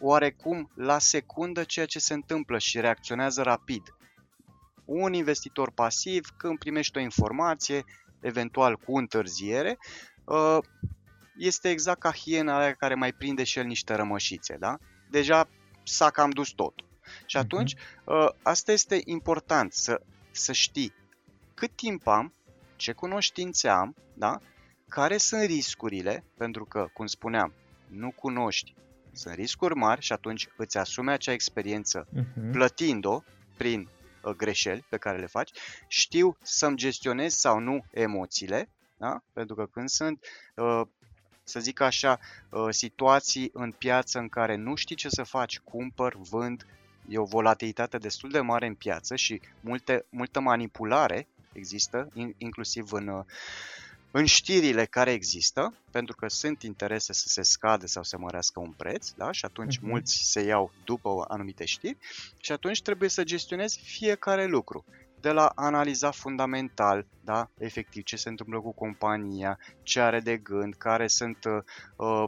[0.00, 3.82] oarecum la secundă ceea ce se întâmplă și reacționează rapid.
[4.84, 7.84] Un investitor pasiv, când primește o informație,
[8.20, 9.78] eventual cu întârziere,
[10.24, 10.58] uh,
[11.36, 14.78] este exact ca hiena aia care mai prinde și el niște rămășițe, da?
[15.10, 15.48] Deja
[15.82, 16.87] s-a cam dus totul.
[17.26, 17.44] Și mhm.
[17.44, 20.92] atunci, uh, asta este important, să, să știi
[21.54, 22.32] cât timp am,
[22.76, 24.40] ce cunoștințe am, da?
[24.88, 27.52] care sunt riscurile, pentru că, cum spuneam,
[27.86, 28.74] nu cunoști,
[29.12, 32.50] sunt riscuri mari și atunci îți asumi acea experiență uh-huh.
[32.52, 33.22] plătind-o
[33.56, 33.88] prin
[34.22, 35.50] uh, greșeli pe care le faci,
[35.86, 39.22] știu să-mi gestionez sau nu emoțiile, da?
[39.32, 40.82] pentru că când sunt uh,
[41.44, 42.18] să zic așa,
[42.50, 46.66] uh, situații în piață în care nu știi ce să faci, cumpăr, vând,
[47.08, 53.24] e o volatilitate destul de mare în piață și multe, multă manipulare există, inclusiv în,
[54.10, 58.72] în știrile care există, pentru că sunt interese să se scade sau să mărească un
[58.76, 59.32] preț, da?
[59.32, 59.82] și atunci uh-huh.
[59.82, 61.96] mulți se iau după anumite știri
[62.40, 64.84] și atunci trebuie să gestionezi fiecare lucru
[65.20, 70.74] de la analiza fundamental, da, efectiv ce se întâmplă cu compania, ce are de gând,
[70.74, 71.44] care sunt
[71.96, 72.24] uh,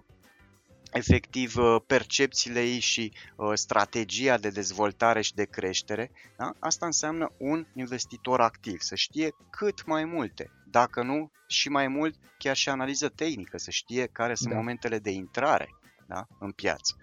[0.92, 6.52] efectiv uh, percepțiile ei și uh, strategia de dezvoltare și de creștere, da?
[6.58, 12.14] asta înseamnă un investitor activ, să știe cât mai multe, dacă nu și mai mult
[12.38, 14.56] chiar și analiză tehnică, să știe care sunt da.
[14.56, 15.68] momentele de intrare
[16.06, 16.26] da?
[16.38, 16.96] în piață.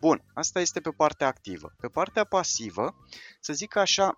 [0.00, 1.74] Bun, asta este pe partea activă.
[1.80, 2.94] Pe partea pasivă,
[3.40, 4.16] să zic așa,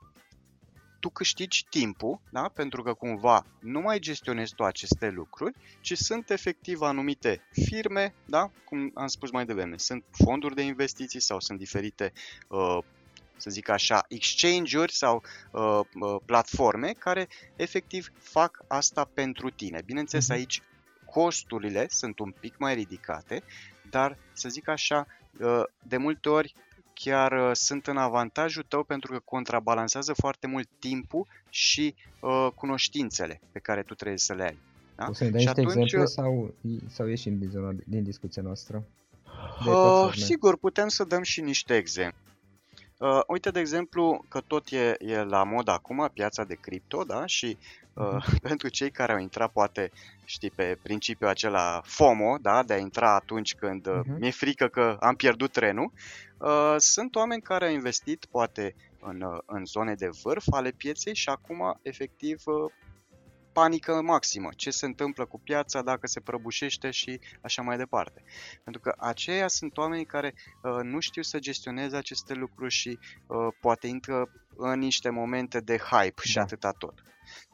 [1.02, 2.50] tu câștigi timpul, da?
[2.54, 8.50] pentru că cumva nu mai gestionezi tu aceste lucruri, ci sunt efectiv anumite firme, da?
[8.64, 12.12] cum am spus mai devreme, sunt fonduri de investiții sau sunt diferite
[12.48, 12.78] uh,
[13.36, 19.82] să zic așa, exchange-uri sau uh, uh, platforme care efectiv fac asta pentru tine.
[19.84, 20.36] Bineînțeles, mhm.
[20.36, 20.62] aici
[21.04, 23.42] costurile sunt un pic mai ridicate,
[23.90, 25.06] dar să zic așa,
[25.40, 26.54] uh, de multe ori
[26.94, 33.40] chiar uh, sunt în avantajul tău pentru că contrabalansează foarte mult timpul și uh, cunoștințele
[33.52, 34.59] pe care tu trebuie să le ai.
[34.96, 35.07] Da?
[35.09, 35.76] O să ne dai niște atunci...
[35.76, 36.55] exemple sau,
[36.88, 38.85] sau ieșim din, zona, din discuția noastră?
[39.66, 42.16] Uh, sigur, putem să dăm și niște exemple.
[43.02, 47.26] Uh, uite, de exemplu, că tot e, e la mod acum piața de cripto, da?
[47.26, 47.58] Și
[47.92, 48.40] uh, uh-huh.
[48.48, 49.90] pentru cei care au intrat, poate,
[50.24, 52.62] știi, pe principiul acela FOMO, da?
[52.62, 54.18] De a intra atunci când uh-huh.
[54.18, 55.92] mi-e frică că am pierdut trenul,
[56.38, 61.14] uh, sunt oameni care au investit, poate, în, uh, în zone de vârf ale pieței
[61.14, 62.72] și acum, efectiv, uh,
[63.52, 64.48] panică maximă.
[64.56, 68.22] Ce se întâmplă cu piața dacă se prăbușește și așa mai departe.
[68.64, 73.36] Pentru că aceia sunt oameni care uh, nu știu să gestioneze aceste lucruri și uh,
[73.60, 76.40] poate intră în niște momente de hype și da.
[76.40, 77.02] atâta tot.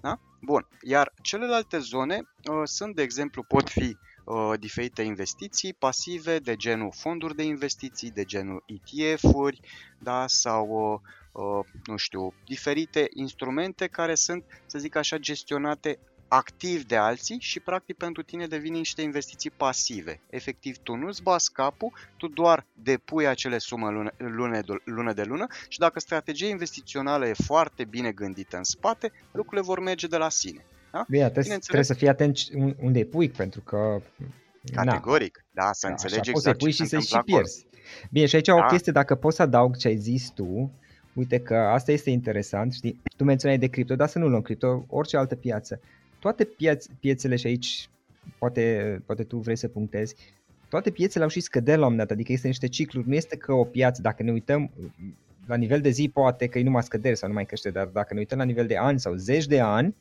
[0.00, 0.20] Da?
[0.40, 0.68] Bun.
[0.82, 3.96] Iar celelalte zone uh, sunt, de exemplu, pot fi
[4.28, 9.60] uh, diferite investiții pasive de genul fonduri de investiții, de genul ETF-uri
[9.98, 10.24] da?
[10.26, 11.00] sau uh,
[11.38, 17.60] Uh, nu știu, diferite instrumente care sunt, să zic așa, gestionate activ de alții și
[17.60, 20.20] practic pentru tine devin niște investiții pasive.
[20.30, 25.46] Efectiv, tu nu-ți bați capul, tu doar depui acele sume lună, lună, lună de lună
[25.68, 30.28] și dacă strategia investițională e foarte bine gândită în spate, lucrurile vor merge de la
[30.28, 30.64] sine.
[30.98, 31.06] Da?
[31.08, 32.38] Bine, trebuie, trebuie să fii atent
[32.80, 34.00] unde pui, pentru că...
[34.72, 35.64] Categoric, na.
[35.64, 37.66] da, să da, înțelegi exact poți să pui și să și pierzi.
[38.11, 38.54] Bine, și aici da?
[38.54, 40.72] o chestie, dacă poți să adaug ce ai zis tu,
[41.14, 44.84] uite că asta este interesant, știi, tu menționai de cripto, dar să nu luăm cripto,
[44.88, 45.80] orice altă piață.
[46.18, 47.88] Toate piaț- piețele și aici
[48.38, 50.14] poate, poate tu vrei să punctezi,
[50.68, 53.37] toate piețele au și scăderi la un moment dat, adică este niște cicluri, nu este
[53.37, 54.70] că o piață, dacă ne uităm
[55.46, 58.14] la nivel de zi, poate că e numai scădere sau nu mai crește, dar dacă
[58.14, 59.94] ne uităm la nivel de ani sau zeci de ani,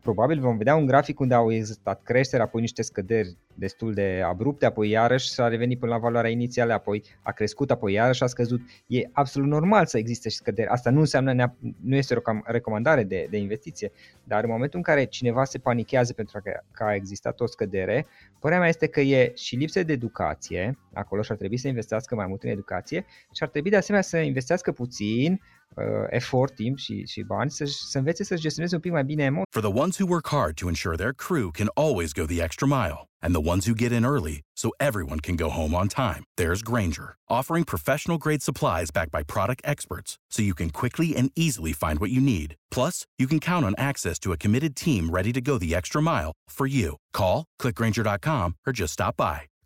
[0.00, 4.66] probabil vom vedea un grafic unde au existat creșteri, apoi niște scăderi destul de abrupte,
[4.66, 8.60] apoi iarăși s-a revenit până la valoarea inițială, apoi a crescut, apoi iarăși a scăzut.
[8.86, 10.68] E absolut normal să existe și scăderi.
[10.68, 13.92] Asta nu înseamnă, nu este o recomandare de, de investiție,
[14.24, 18.06] dar în momentul în care cineva se panichează pentru că, că a existat o scădere,
[18.38, 22.14] părerea mea este că e și lipsă de educație acolo și ar trebui să investească
[22.14, 25.40] mai mult în educație și ar trebui de asemenea să investească puțin
[25.76, 29.46] uh, timp și, și bani să, să învețe să gestioneze un pic mai bine emoții.
[29.50, 32.66] For the ones who work hard to ensure their crew can always go the extra
[32.66, 36.22] mile and the ones who get in early so everyone can go home on time,
[36.36, 41.30] there's Granger, offering professional grade supplies backed by product experts so you can quickly and
[41.36, 42.56] easily find what you need.
[42.70, 46.00] Plus, you can count on access to a committed team ready to go the extra
[46.00, 46.96] mile for you.
[47.12, 49.49] Call, clickgranger.com, or just stop by.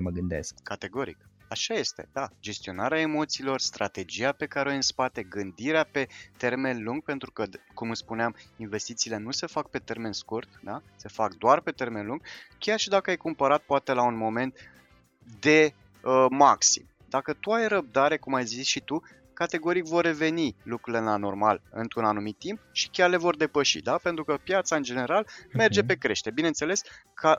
[0.00, 0.54] Mă gândesc.
[0.62, 1.16] Categoric.
[1.48, 2.28] Așa este, da.
[2.40, 6.06] Gestionarea emoțiilor, strategia pe care o ai în spate, gândirea pe
[6.36, 10.82] termen lung, pentru că, cum spuneam, investițiile nu se fac pe termen scurt, da?
[10.96, 12.22] se fac doar pe termen lung,
[12.58, 14.54] chiar și dacă ai cumpărat poate la un moment
[15.40, 16.88] de uh, maxim.
[17.08, 19.02] Dacă tu ai răbdare, cum ai zis și tu,
[19.38, 23.98] categoric vor reveni lucrurile la normal într-un anumit timp și chiar le vor depăși, da?
[24.02, 26.30] Pentru că piața în general merge pe crește.
[26.30, 26.82] Bineînțeles,
[27.14, 27.38] ca,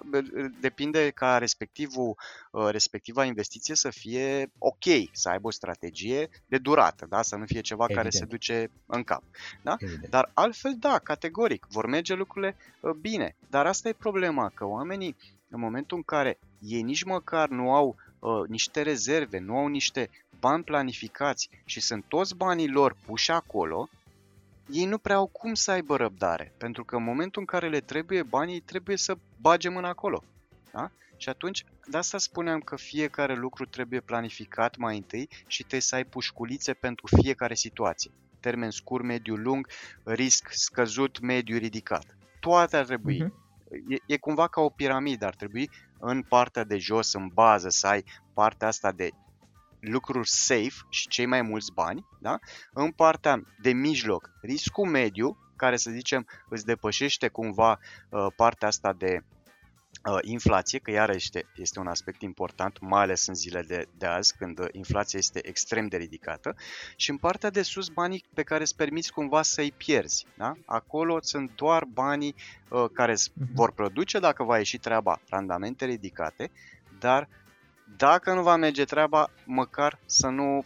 [0.60, 2.16] depinde ca respectivul,
[2.52, 7.22] uh, respectiva investiție să fie ok, să aibă o strategie de durată, da?
[7.22, 8.06] Să nu fie ceva Evident.
[8.06, 9.24] care se duce în cap,
[9.62, 9.78] da?
[10.10, 13.36] Dar altfel, da, categoric, vor merge lucrurile uh, bine.
[13.50, 15.16] Dar asta e problema, că oamenii
[15.50, 20.10] în momentul în care ei nici măcar nu au uh, niște rezerve, nu au niște
[20.40, 23.90] bani planificați și sunt toți banii lor puși acolo,
[24.70, 27.80] ei nu prea au cum să aibă răbdare, pentru că în momentul în care le
[27.80, 30.24] trebuie banii, trebuie să bage mâna acolo.
[30.72, 30.92] Da?
[31.18, 35.96] Și atunci, de asta spuneam că fiecare lucru trebuie planificat mai întâi și trebuie să
[35.96, 38.12] ai pușculițe pentru fiecare situație.
[38.40, 39.68] Termen scurt, mediu, lung,
[40.04, 42.18] risc scăzut, mediu ridicat.
[42.40, 43.24] Toate ar trebui.
[43.24, 43.48] Uh-huh.
[43.88, 45.70] E, e cumva ca o piramidă, ar trebui
[46.00, 49.10] în partea de jos, în bază, să ai partea asta de
[49.80, 52.40] lucruri safe și cei mai mulți bani, da?
[52.74, 58.94] în partea de mijloc, riscul mediu, care să zicem îți depășește cumva uh, partea asta
[58.94, 59.24] de
[60.06, 64.06] uh, inflație, că iarăși este, este un aspect important, mai ales în zilele de, de
[64.06, 66.56] azi, când inflația este extrem de ridicată,
[66.96, 70.26] și în partea de sus banii pe care îți permiți cumva să-i pierzi.
[70.38, 70.54] Da?
[70.66, 72.36] Acolo sunt doar banii
[72.70, 73.54] uh, care îți mhm.
[73.54, 76.52] vor produce, dacă va ieși treaba, randamente ridicate,
[77.00, 77.28] dar
[77.98, 80.66] dacă nu va merge treaba, măcar să nu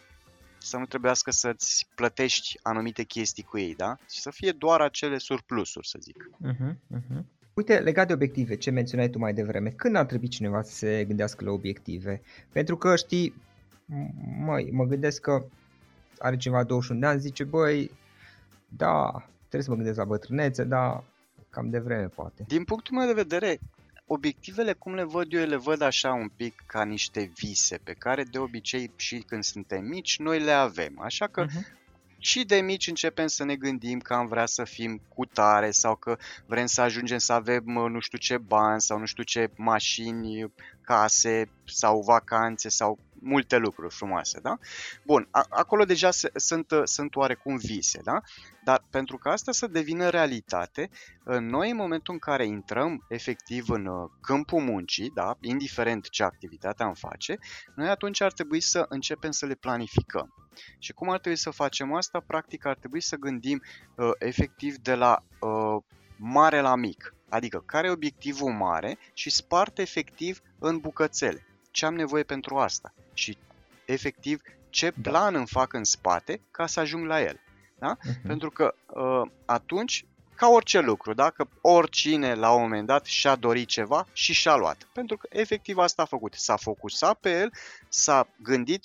[0.58, 3.96] să nu trebuiască să-ți plătești anumite chestii cu ei, da?
[4.10, 6.30] Și să fie doar acele surplusuri, să zic.
[6.46, 7.22] Uh-huh, uh-huh.
[7.54, 11.04] Uite, legat de obiective, ce menționai tu mai devreme, când ar trebui cineva să se
[11.04, 12.22] gândească la obiective?
[12.52, 13.34] Pentru că, știi,
[14.38, 15.44] măi, mă gândesc că
[16.18, 17.90] are cineva 21 de ani, zice, băi,
[18.68, 21.04] da, trebuie să mă gândesc la bătrânețe, da,
[21.50, 22.44] cam de vreme poate.
[22.46, 23.58] Din punctul meu de vedere,
[24.06, 28.22] obiectivele, cum le văd eu, le văd așa un pic ca niște vise pe care
[28.22, 31.00] de obicei și când suntem mici noi le avem.
[31.00, 31.82] Așa că uh-huh
[32.24, 35.96] și de mici începem să ne gândim că am vrea să fim cu tare sau
[35.96, 40.52] că vrem să ajungem să avem nu știu ce bani sau nu știu ce mașini,
[40.80, 44.58] case sau vacanțe sau multe lucruri frumoase, da?
[45.04, 48.20] Bun, a- acolo deja se, sunt, sunt oarecum vise, da?
[48.64, 50.90] Dar pentru că asta să devină realitate,
[51.40, 55.36] noi în momentul în care intrăm efectiv în uh, câmpul muncii, da?
[55.40, 57.38] indiferent ce activitate am face,
[57.74, 60.34] noi atunci ar trebui să începem să le planificăm.
[60.78, 62.22] Și cum ar trebui să facem asta?
[62.26, 63.62] Practic ar trebui să gândim
[63.96, 65.82] uh, efectiv de la uh,
[66.16, 67.14] mare la mic.
[67.28, 71.46] Adică care e obiectivul mare și spart efectiv în bucățele.
[71.70, 72.94] Ce am nevoie pentru asta?
[73.14, 73.36] Și
[73.84, 74.40] efectiv
[74.70, 75.10] ce da.
[75.10, 75.38] plan da.
[75.38, 77.40] îmi fac în spate ca să ajung la el.
[77.78, 77.96] Da?
[77.96, 78.26] Uh-huh.
[78.26, 80.04] Pentru că uh, atunci
[80.34, 84.88] ca orice lucru, dacă oricine la un moment dat și-a dorit ceva și și-a luat.
[84.92, 86.34] Pentru că efectiv asta a făcut.
[86.34, 87.52] S-a focusat pe el,
[87.88, 88.84] s-a gândit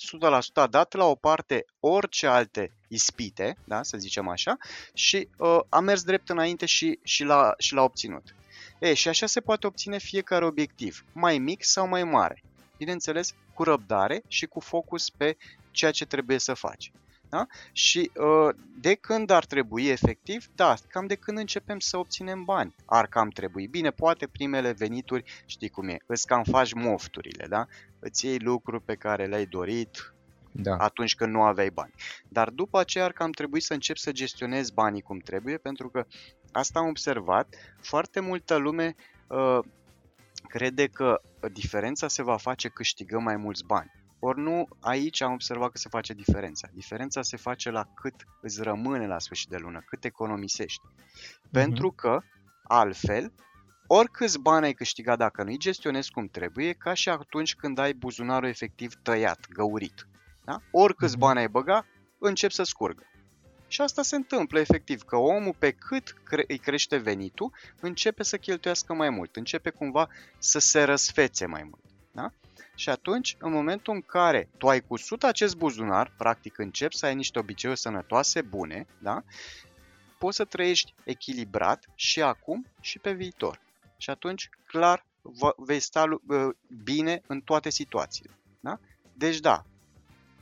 [0.54, 4.56] a dat la o parte orice alte ispite, da, să zicem așa,
[4.94, 8.34] și uh, a mers drept înainte și, și, l-a, și l-a obținut.
[8.78, 12.42] E, și așa se poate obține fiecare obiectiv, mai mic sau mai mare.
[12.80, 15.36] Bineînțeles, cu răbdare și cu focus pe
[15.70, 16.92] ceea ce trebuie să faci.
[17.28, 17.46] Da?
[17.72, 20.46] Și uh, de când ar trebui efectiv?
[20.54, 22.74] Da, cam de când începem să obținem bani.
[22.86, 23.66] Ar cam trebui.
[23.66, 27.66] Bine, poate primele venituri, știi cum e, îți cam faci mofturile, da?
[27.98, 30.14] Îți iei lucruri pe care le-ai dorit,
[30.52, 30.76] da.
[30.76, 31.94] atunci când nu aveai bani.
[32.28, 36.06] Dar după aceea ar cam trebui să începi să gestionezi banii cum trebuie, pentru că
[36.52, 38.94] asta am observat, foarte multă lume
[39.26, 39.58] uh,
[40.50, 41.20] crede că
[41.52, 43.90] diferența se va face câștigăm mai mulți bani.
[44.18, 46.68] Ori nu, aici am observat că se face diferența.
[46.72, 50.80] Diferența se face la cât îți rămâne la sfârșit de lună, cât economisești.
[50.86, 51.50] Uh-huh.
[51.50, 52.20] Pentru că,
[52.62, 53.32] altfel,
[53.86, 58.48] oricâți bani ai câștigat dacă nu-i gestionezi cum trebuie, ca și atunci când ai buzunarul
[58.48, 60.08] efectiv tăiat, găurit.
[60.44, 60.56] Da?
[60.70, 61.18] Oricâți uh-huh.
[61.18, 61.86] bani ai băga,
[62.18, 63.04] încep să scurgă.
[63.70, 68.36] Și asta se întâmplă efectiv, că omul pe cât cre- îi crește venitul, începe să
[68.36, 70.08] cheltuiască mai mult, începe cumva
[70.38, 71.82] să se răsfețe mai mult.
[72.12, 72.32] Da?
[72.74, 77.14] Și atunci, în momentul în care tu ai cusut acest buzunar, practic începi să ai
[77.14, 79.22] niște obiceiuri sănătoase, bune, da?
[80.18, 83.60] poți să trăiești echilibrat și acum și pe viitor.
[83.96, 85.06] Și atunci, clar,
[85.56, 86.20] vei sta
[86.84, 88.38] bine în toate situațiile.
[88.60, 88.78] Da?
[89.12, 89.64] Deci da,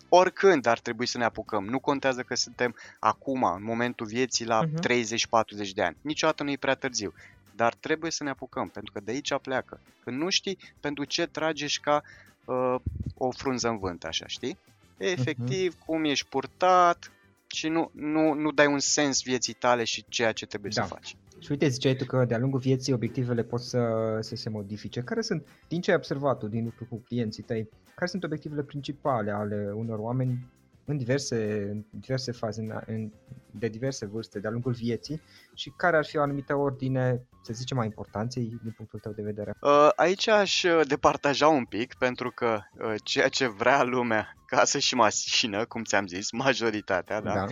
[0.09, 1.65] oricând ar trebui să ne apucăm.
[1.65, 5.67] Nu contează că suntem acum, în momentul vieții, la uh-huh.
[5.69, 5.97] 30-40 de ani.
[6.01, 7.15] Niciodată nu e prea târziu.
[7.57, 9.81] Dar trebuie să ne apucăm, pentru că de aici pleacă.
[10.05, 12.03] Când nu știi pentru ce tragești ca
[12.45, 12.75] uh,
[13.15, 14.59] o frunză în vânt, așa, știi?
[14.97, 15.85] Efectiv, uh-huh.
[15.85, 17.13] cum ești purtat
[17.47, 20.83] și nu, nu, nu dai un sens vieții tale și ceea ce trebuie da.
[20.83, 21.17] să faci.
[21.39, 25.01] Și uite, ziceai tu că de-a lungul vieții obiectivele pot să, să se modifice.
[25.01, 28.63] Care sunt, din ce ai observat tu, din lucru cu clienții tăi, care sunt obiectivele
[28.63, 30.47] principale ale unor oameni
[30.85, 33.13] în diverse, în diverse faze, în, în,
[33.59, 35.23] de diverse vârste de-a lungul vieții
[35.55, 39.23] și care ar fi o anumită ordine, să zicem, mai importanței din punctul tău de
[39.23, 39.55] vedere?
[39.61, 44.79] Uh, aici aș uh, departaja un pic, pentru că uh, ceea ce vrea lumea casă
[44.79, 47.33] și mașină, cum ți-am zis, majoritatea, da?
[47.33, 47.47] da.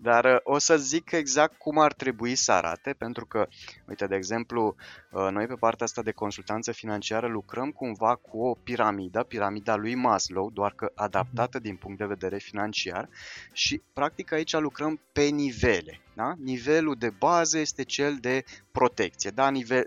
[0.00, 3.46] Dar uh, o să zic exact cum ar trebui să arate, pentru că,
[3.88, 4.74] uite, de exemplu,
[5.10, 9.94] uh, noi pe partea asta de consultanță financiară lucrăm cumva cu o piramidă, piramida lui
[9.94, 13.08] Maslow, doar că adaptată din punct de vedere financiar
[13.52, 16.00] și, practic, aici lucrăm pe nivele.
[16.14, 16.34] Da?
[16.38, 19.50] Nivelul de bază este cel de protecție, da?
[19.50, 19.86] Nivel,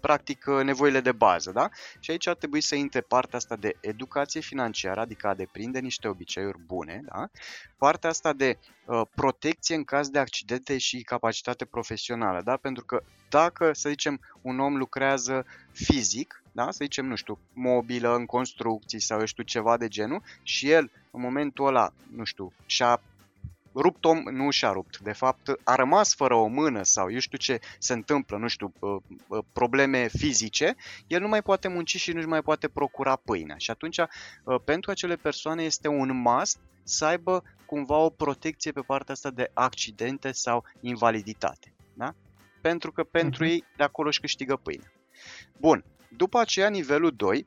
[0.00, 1.50] practic nevoile de bază.
[1.50, 1.68] Da?
[2.00, 6.08] Și aici ar trebui să intre partea asta de educație financiară, adică a deprinde niște
[6.08, 7.28] obiceiuri bune, da?
[7.76, 12.40] partea asta de uh, protecție în caz de accidente și capacitate profesională.
[12.44, 12.56] Da?
[12.56, 16.70] Pentru că dacă, să zicem, un om lucrează fizic, da?
[16.70, 20.90] să zicem, nu știu, mobilă, în construcții sau eu știu ceva de genul și el
[21.10, 23.00] în momentul ăla, nu știu, și-a
[23.74, 27.38] rupt om, nu și-a rupt, de fapt a rămas fără o mână sau eu știu
[27.38, 28.72] ce se întâmplă, nu știu,
[29.52, 33.56] probleme fizice, el nu mai poate munci și nu-și mai poate procura pâinea.
[33.56, 33.98] Și atunci,
[34.64, 39.50] pentru acele persoane este un must să aibă cumva o protecție pe partea asta de
[39.54, 41.74] accidente sau invaliditate.
[41.94, 42.14] Da?
[42.60, 43.48] Pentru că pentru uh-huh.
[43.48, 44.92] ei de acolo își câștigă pâine.
[45.56, 47.46] Bun, după aceea nivelul 2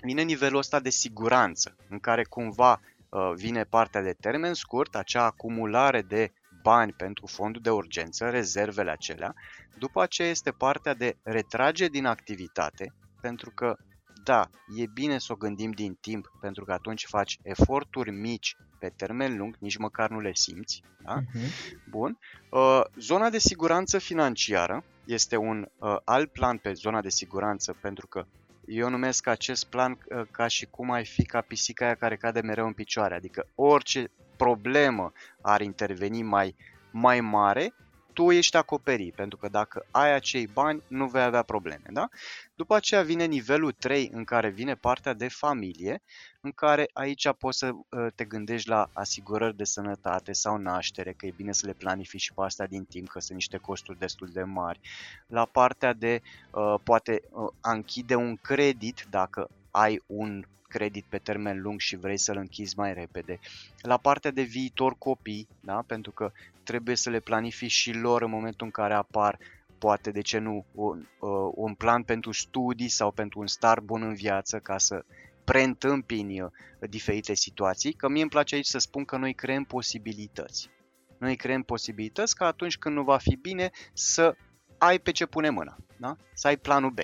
[0.00, 2.93] vine nivelul ăsta de siguranță, în care cumva Uh,
[3.34, 9.34] vine partea de termen scurt, acea acumulare de bani pentru fondul de urgență, rezervele acelea.
[9.78, 13.76] După aceea este partea de retrage din activitate, pentru că,
[14.24, 18.92] da, e bine să o gândim din timp, pentru că atunci faci eforturi mici pe
[18.96, 20.82] termen lung, nici măcar nu le simți.
[21.02, 21.20] Da?
[21.20, 21.72] Uh-huh.
[21.90, 22.18] Bun.
[22.50, 28.06] Uh, zona de siguranță financiară este un uh, alt plan pe zona de siguranță, pentru
[28.06, 28.26] că
[28.66, 32.40] eu numesc acest plan uh, ca și cum ai fi ca pisica aia care cade
[32.40, 36.56] mereu în picioare, adică orice problemă ar interveni mai,
[36.90, 37.74] mai mare,
[38.14, 41.84] tu ești acoperit, pentru că dacă ai acei bani, nu vei avea probleme.
[41.90, 42.08] Da?
[42.54, 46.02] După aceea vine nivelul 3, în care vine partea de familie,
[46.40, 51.26] în care aici poți să ă, te gândești la asigurări de sănătate sau naștere, că
[51.26, 54.28] e bine să le planifici și pe asta din timp, că sunt niște costuri destul
[54.32, 54.80] de mari.
[55.26, 56.22] La partea de
[56.54, 61.96] ă, poate ă, a închide un credit, dacă ai un credit pe termen lung și
[61.96, 63.38] vrei să-l închizi mai repede.
[63.80, 65.84] La partea de viitor copii, da?
[65.86, 66.32] pentru că
[66.64, 69.38] trebuie să le planifici și lor în momentul în care apar
[69.78, 74.02] poate, de ce nu, un, uh, un plan pentru studii sau pentru un start bun
[74.02, 75.04] în viață ca să
[75.44, 76.50] preîntâmpini uh,
[76.80, 80.70] diferite situații, că mie îmi place aici să spun că noi creăm posibilități.
[81.18, 84.36] Noi creăm posibilități ca atunci când nu va fi bine să
[84.78, 86.16] ai pe ce pune mâna, da?
[86.32, 86.98] să ai planul B.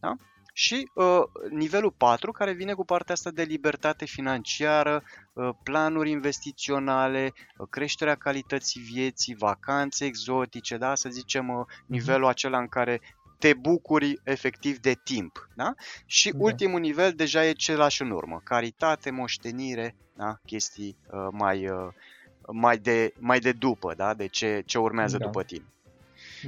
[0.00, 0.16] Da?
[0.60, 5.02] Și uh, nivelul 4, care vine cu partea asta de libertate financiară,
[5.32, 10.94] uh, planuri investiționale, uh, creșterea calității vieții, vacanțe exotice, da?
[10.94, 11.84] să zicem uh, mhm.
[11.86, 13.00] nivelul acela în care
[13.38, 15.48] te bucuri efectiv de timp.
[15.54, 15.74] Da?
[16.06, 16.38] Și da.
[16.40, 18.40] ultimul nivel deja e celași în urmă.
[18.44, 20.38] Caritate, moștenire, da?
[20.46, 21.88] chestii uh, mai, uh,
[22.52, 24.14] mai, de, mai de după, da?
[24.14, 25.24] de ce, ce urmează da.
[25.24, 25.64] după tine.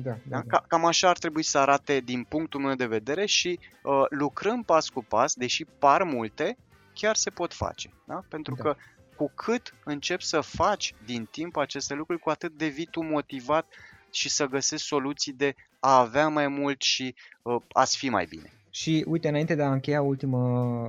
[0.03, 0.43] Da, da, da?
[0.47, 0.65] da.
[0.69, 4.89] Cam așa ar trebui să arate din punctul meu de vedere și uh, lucrăm pas
[4.89, 6.57] cu pas, deși par multe,
[6.95, 7.91] chiar se pot face.
[8.07, 8.25] Da?
[8.29, 8.63] Pentru da.
[8.63, 8.77] că
[9.17, 13.67] cu cât începi să faci din timp aceste lucruri, cu atât devii tu motivat
[14.11, 18.53] și să găsești soluții de a avea mai mult și uh, a-ți fi mai bine.
[18.71, 20.39] Și uite, înainte de a încheia ultimă,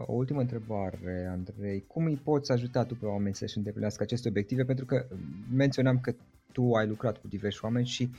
[0.08, 4.64] o ultimă întrebare, Andrei, cum îi poți ajuta tu pe oameni să-și îndeplinească aceste obiective?
[4.64, 5.06] Pentru că
[5.54, 6.14] menționam că
[6.51, 8.10] tu ai lucrat cu diversi oameni și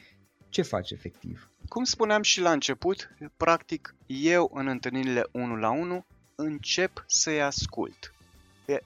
[0.54, 1.50] ce faci efectiv?
[1.68, 8.14] Cum spuneam și la început, practic eu în întâlnirile 1 la 1 încep să-i ascult.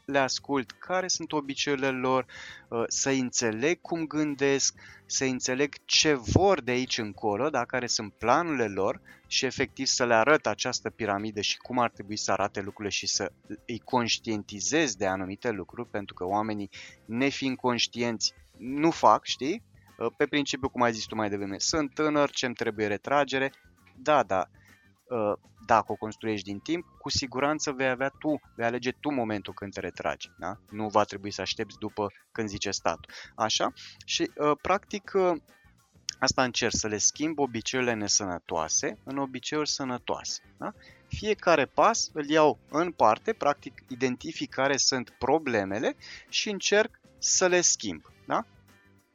[0.05, 2.27] Le ascult care sunt obiceiurile lor,
[2.69, 4.75] uh, să înțeleg cum gândesc,
[5.07, 10.05] să înțeleg ce vor de aici încolo, da, care sunt planurile lor și efectiv să
[10.07, 13.33] le arăt această piramidă și cum ar trebui să arate lucrurile și să
[13.67, 16.71] îi conștientizez de anumite lucruri, pentru că oamenii
[17.05, 19.63] nefiind conștienți nu fac, știi?
[19.99, 23.53] Uh, pe principiu, cum ai zis tu mai devreme, sunt tânăr, ce-mi trebuie retragere,
[23.97, 24.49] da, da,
[25.05, 25.33] uh,
[25.67, 29.73] dacă o construiești din timp, cu siguranță vei avea tu, vei alege tu momentul când
[29.73, 30.59] te retragi, da?
[30.71, 33.13] Nu va trebui să aștepți după când zice statul.
[33.35, 33.73] Așa?
[34.05, 35.13] Și, uh, practic,
[36.19, 40.41] asta încerc să le schimb obiceiurile nesănătoase în obiceiuri sănătoase.
[40.59, 40.73] Da?
[41.09, 45.97] Fiecare pas îl iau în parte, practic identific care sunt problemele
[46.29, 48.03] și încerc să le schimb.
[48.27, 48.47] Da?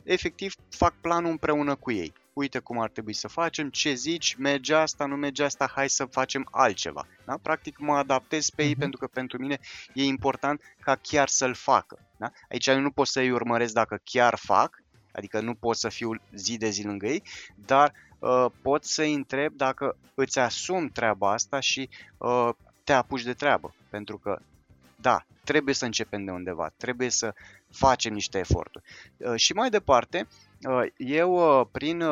[0.04, 2.14] Efectiv fac planul împreună cu ei.
[2.34, 6.06] Uite cum ar trebui să facem, ce zici, merge asta, nu merge asta, hai să
[6.06, 7.08] facem altceva.
[7.26, 7.38] Da?
[7.42, 8.80] Practic mă adaptez pe ei uh-huh.
[8.80, 9.60] pentru că pentru mine
[9.94, 12.00] e important ca chiar să-l facă.
[12.18, 12.32] Da?
[12.50, 16.58] Aici eu nu pot să-i urmăresc dacă chiar fac, adică nu pot să fiu zi
[16.58, 17.24] de zi lângă ei,
[17.66, 22.50] dar uh, pot să-i întreb dacă îți asumi treaba asta și uh,
[22.84, 23.76] te apuci de treabă.
[23.90, 24.40] Pentru că,
[25.04, 27.34] da, trebuie să începem de undeva, trebuie să
[27.72, 28.84] facem niște eforturi.
[29.18, 30.28] Uh, și mai departe,
[30.70, 32.04] uh, eu, uh, prin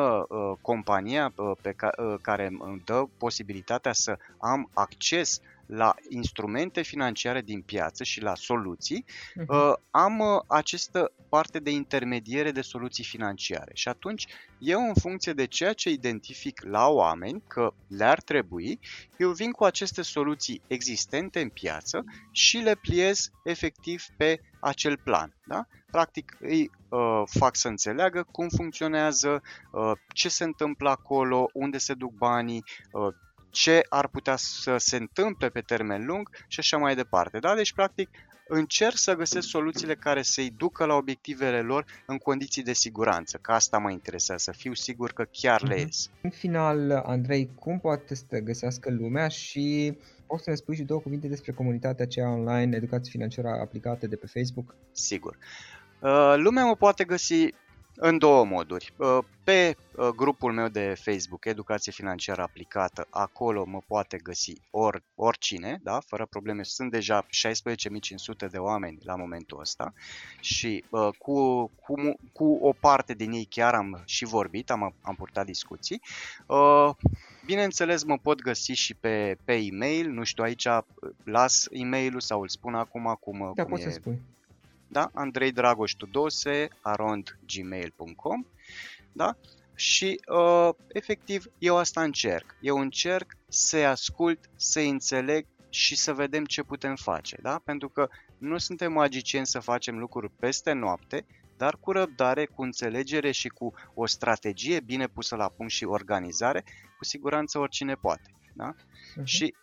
[0.60, 1.32] compania
[1.62, 1.74] pe
[2.20, 5.40] care îmi dă posibilitatea să am acces
[5.74, 9.72] la instrumente financiare din piață și la soluții, uh-huh.
[9.90, 13.70] am uh, această parte de intermediere de soluții financiare.
[13.74, 14.26] Și atunci,
[14.58, 18.78] eu în funcție de ceea ce identific la oameni că le-ar trebui,
[19.16, 25.36] eu vin cu aceste soluții existente în piață și le pliez efectiv pe acel plan.
[25.46, 25.66] Da?
[25.90, 31.94] Practic îi uh, fac să înțeleagă cum funcționează, uh, ce se întâmplă acolo, unde se
[31.94, 33.14] duc banii, uh,
[33.52, 37.38] ce ar putea să se întâmple pe termen lung și așa mai departe.
[37.38, 37.54] Da?
[37.54, 38.08] Deci, practic,
[38.48, 43.52] încerc să găsesc soluțiile care să-i ducă la obiectivele lor în condiții de siguranță, că
[43.52, 45.84] asta mă interesează, să fiu sigur că chiar le mhm.
[45.84, 46.10] ies.
[46.22, 49.96] În final, Andrei, cum poate să te găsească lumea și
[50.26, 54.16] poți să ne spui și două cuvinte despre comunitatea aceea online, educație financiară aplicată de
[54.16, 54.74] pe Facebook?
[54.92, 55.36] Sigur.
[56.00, 57.54] Uh, lumea mă poate găsi
[58.04, 58.92] în două moduri.
[58.96, 65.02] Uh, pe uh, grupul meu de Facebook, Educație Financiară Aplicată, acolo mă poate găsi or,
[65.14, 66.00] oricine, da?
[66.06, 66.62] fără probleme.
[66.62, 67.26] Sunt deja
[68.46, 69.92] 16.500 de oameni la momentul ăsta
[70.40, 71.94] și uh, cu, cu,
[72.32, 76.00] cu o parte din ei chiar am și vorbit, am, am purtat discuții.
[77.44, 80.68] Bineînțeles, mă pot găsi și pe, pe e-mail, nu știu, aici
[81.24, 83.80] las e-mailul sau îl spun acum cum, da, cum e.
[83.80, 84.20] Să spui
[84.92, 85.10] da?
[85.14, 88.46] Andrei Dragoș Tudose, arond gmail.com,
[89.12, 89.36] da?
[89.74, 92.56] Și uh, efectiv eu asta încerc.
[92.60, 97.60] Eu încerc să-i ascult, să-i înțeleg și să vedem ce putem face, da?
[97.64, 101.26] Pentru că nu suntem magicieni să facem lucruri peste noapte,
[101.56, 106.64] dar cu răbdare, cu înțelegere și cu o strategie bine pusă la punct și organizare,
[106.98, 108.34] cu siguranță oricine poate.
[108.54, 108.74] Da?
[108.74, 109.24] Uh-huh.
[109.24, 109.54] Și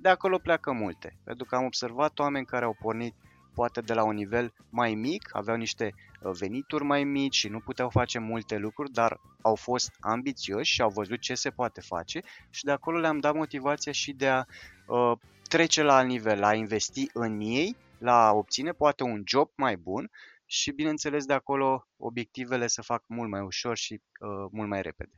[0.00, 3.14] de acolo pleacă multe, pentru că am observat oameni care au pornit
[3.54, 7.60] poate de la un nivel mai mic, aveau niște uh, venituri mai mici și nu
[7.60, 12.20] puteau face multe lucruri, dar au fost ambițioși și au văzut ce se poate face
[12.50, 14.44] și de acolo le-am dat motivația și de a
[14.86, 19.22] uh, trece la alt nivel, la a investi în ei, la a obține poate un
[19.26, 20.10] job mai bun
[20.46, 25.12] și bineînțeles de acolo obiectivele să fac mult mai ușor și uh, mult mai repede.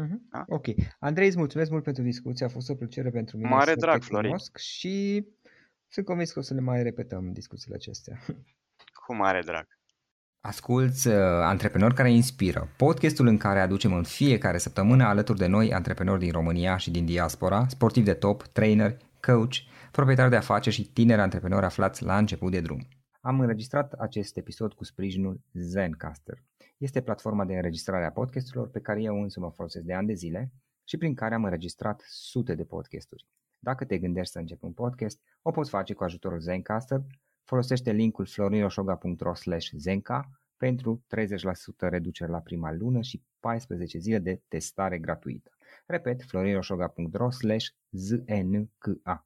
[0.00, 0.18] Uh-huh.
[0.30, 0.44] Da?
[0.48, 0.66] Ok.
[0.98, 3.98] Andrei, îți mulțumesc mult pentru discuție, a fost o plăcere pentru mine Mare să drag,
[3.98, 4.36] te Florin.
[4.58, 5.26] și
[5.96, 8.18] sunt convins că o să le mai repetăm discuțiile acestea.
[9.06, 9.66] Cu mare drag.
[10.40, 15.72] Asculți uh, Antreprenori care inspiră, podcastul în care aducem în fiecare săptămână alături de noi
[15.72, 19.54] antreprenori din România și din diaspora, sportivi de top, trainer, coach,
[19.90, 22.88] proprietari de afaceri și tineri antreprenori aflați la început de drum.
[23.20, 26.42] Am înregistrat acest episod cu sprijinul Zencaster.
[26.76, 30.14] Este platforma de înregistrare a podcasturilor pe care eu însă mă folosesc de ani de
[30.14, 30.52] zile
[30.84, 33.28] și prin care am înregistrat sute de podcasturi.
[33.58, 37.00] Dacă te gândești să începi un podcast, o poți face cu ajutorul Zencaster.
[37.44, 39.32] Folosește linkul florinosoga.ro
[39.76, 45.50] zenca pentru 30% reducere la prima lună și 14 zile de testare gratuită.
[45.86, 47.28] Repet, florinosoga.ro
[47.90, 49.25] znka.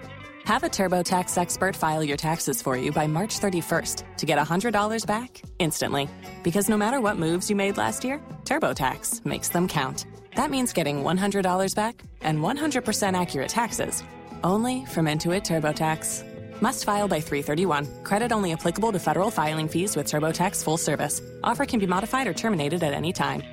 [0.45, 5.05] Have a TurboTax expert file your taxes for you by March 31st to get $100
[5.05, 6.09] back instantly.
[6.43, 10.05] Because no matter what moves you made last year, TurboTax makes them count.
[10.35, 14.03] That means getting $100 back and 100% accurate taxes
[14.43, 16.61] only from Intuit TurboTax.
[16.61, 18.03] Must file by 331.
[18.03, 21.21] Credit only applicable to federal filing fees with TurboTax full service.
[21.43, 23.43] Offer can be modified or terminated at any time.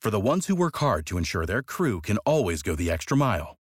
[0.00, 3.16] For the ones who work hard to ensure their crew can always go the extra
[3.16, 3.57] mile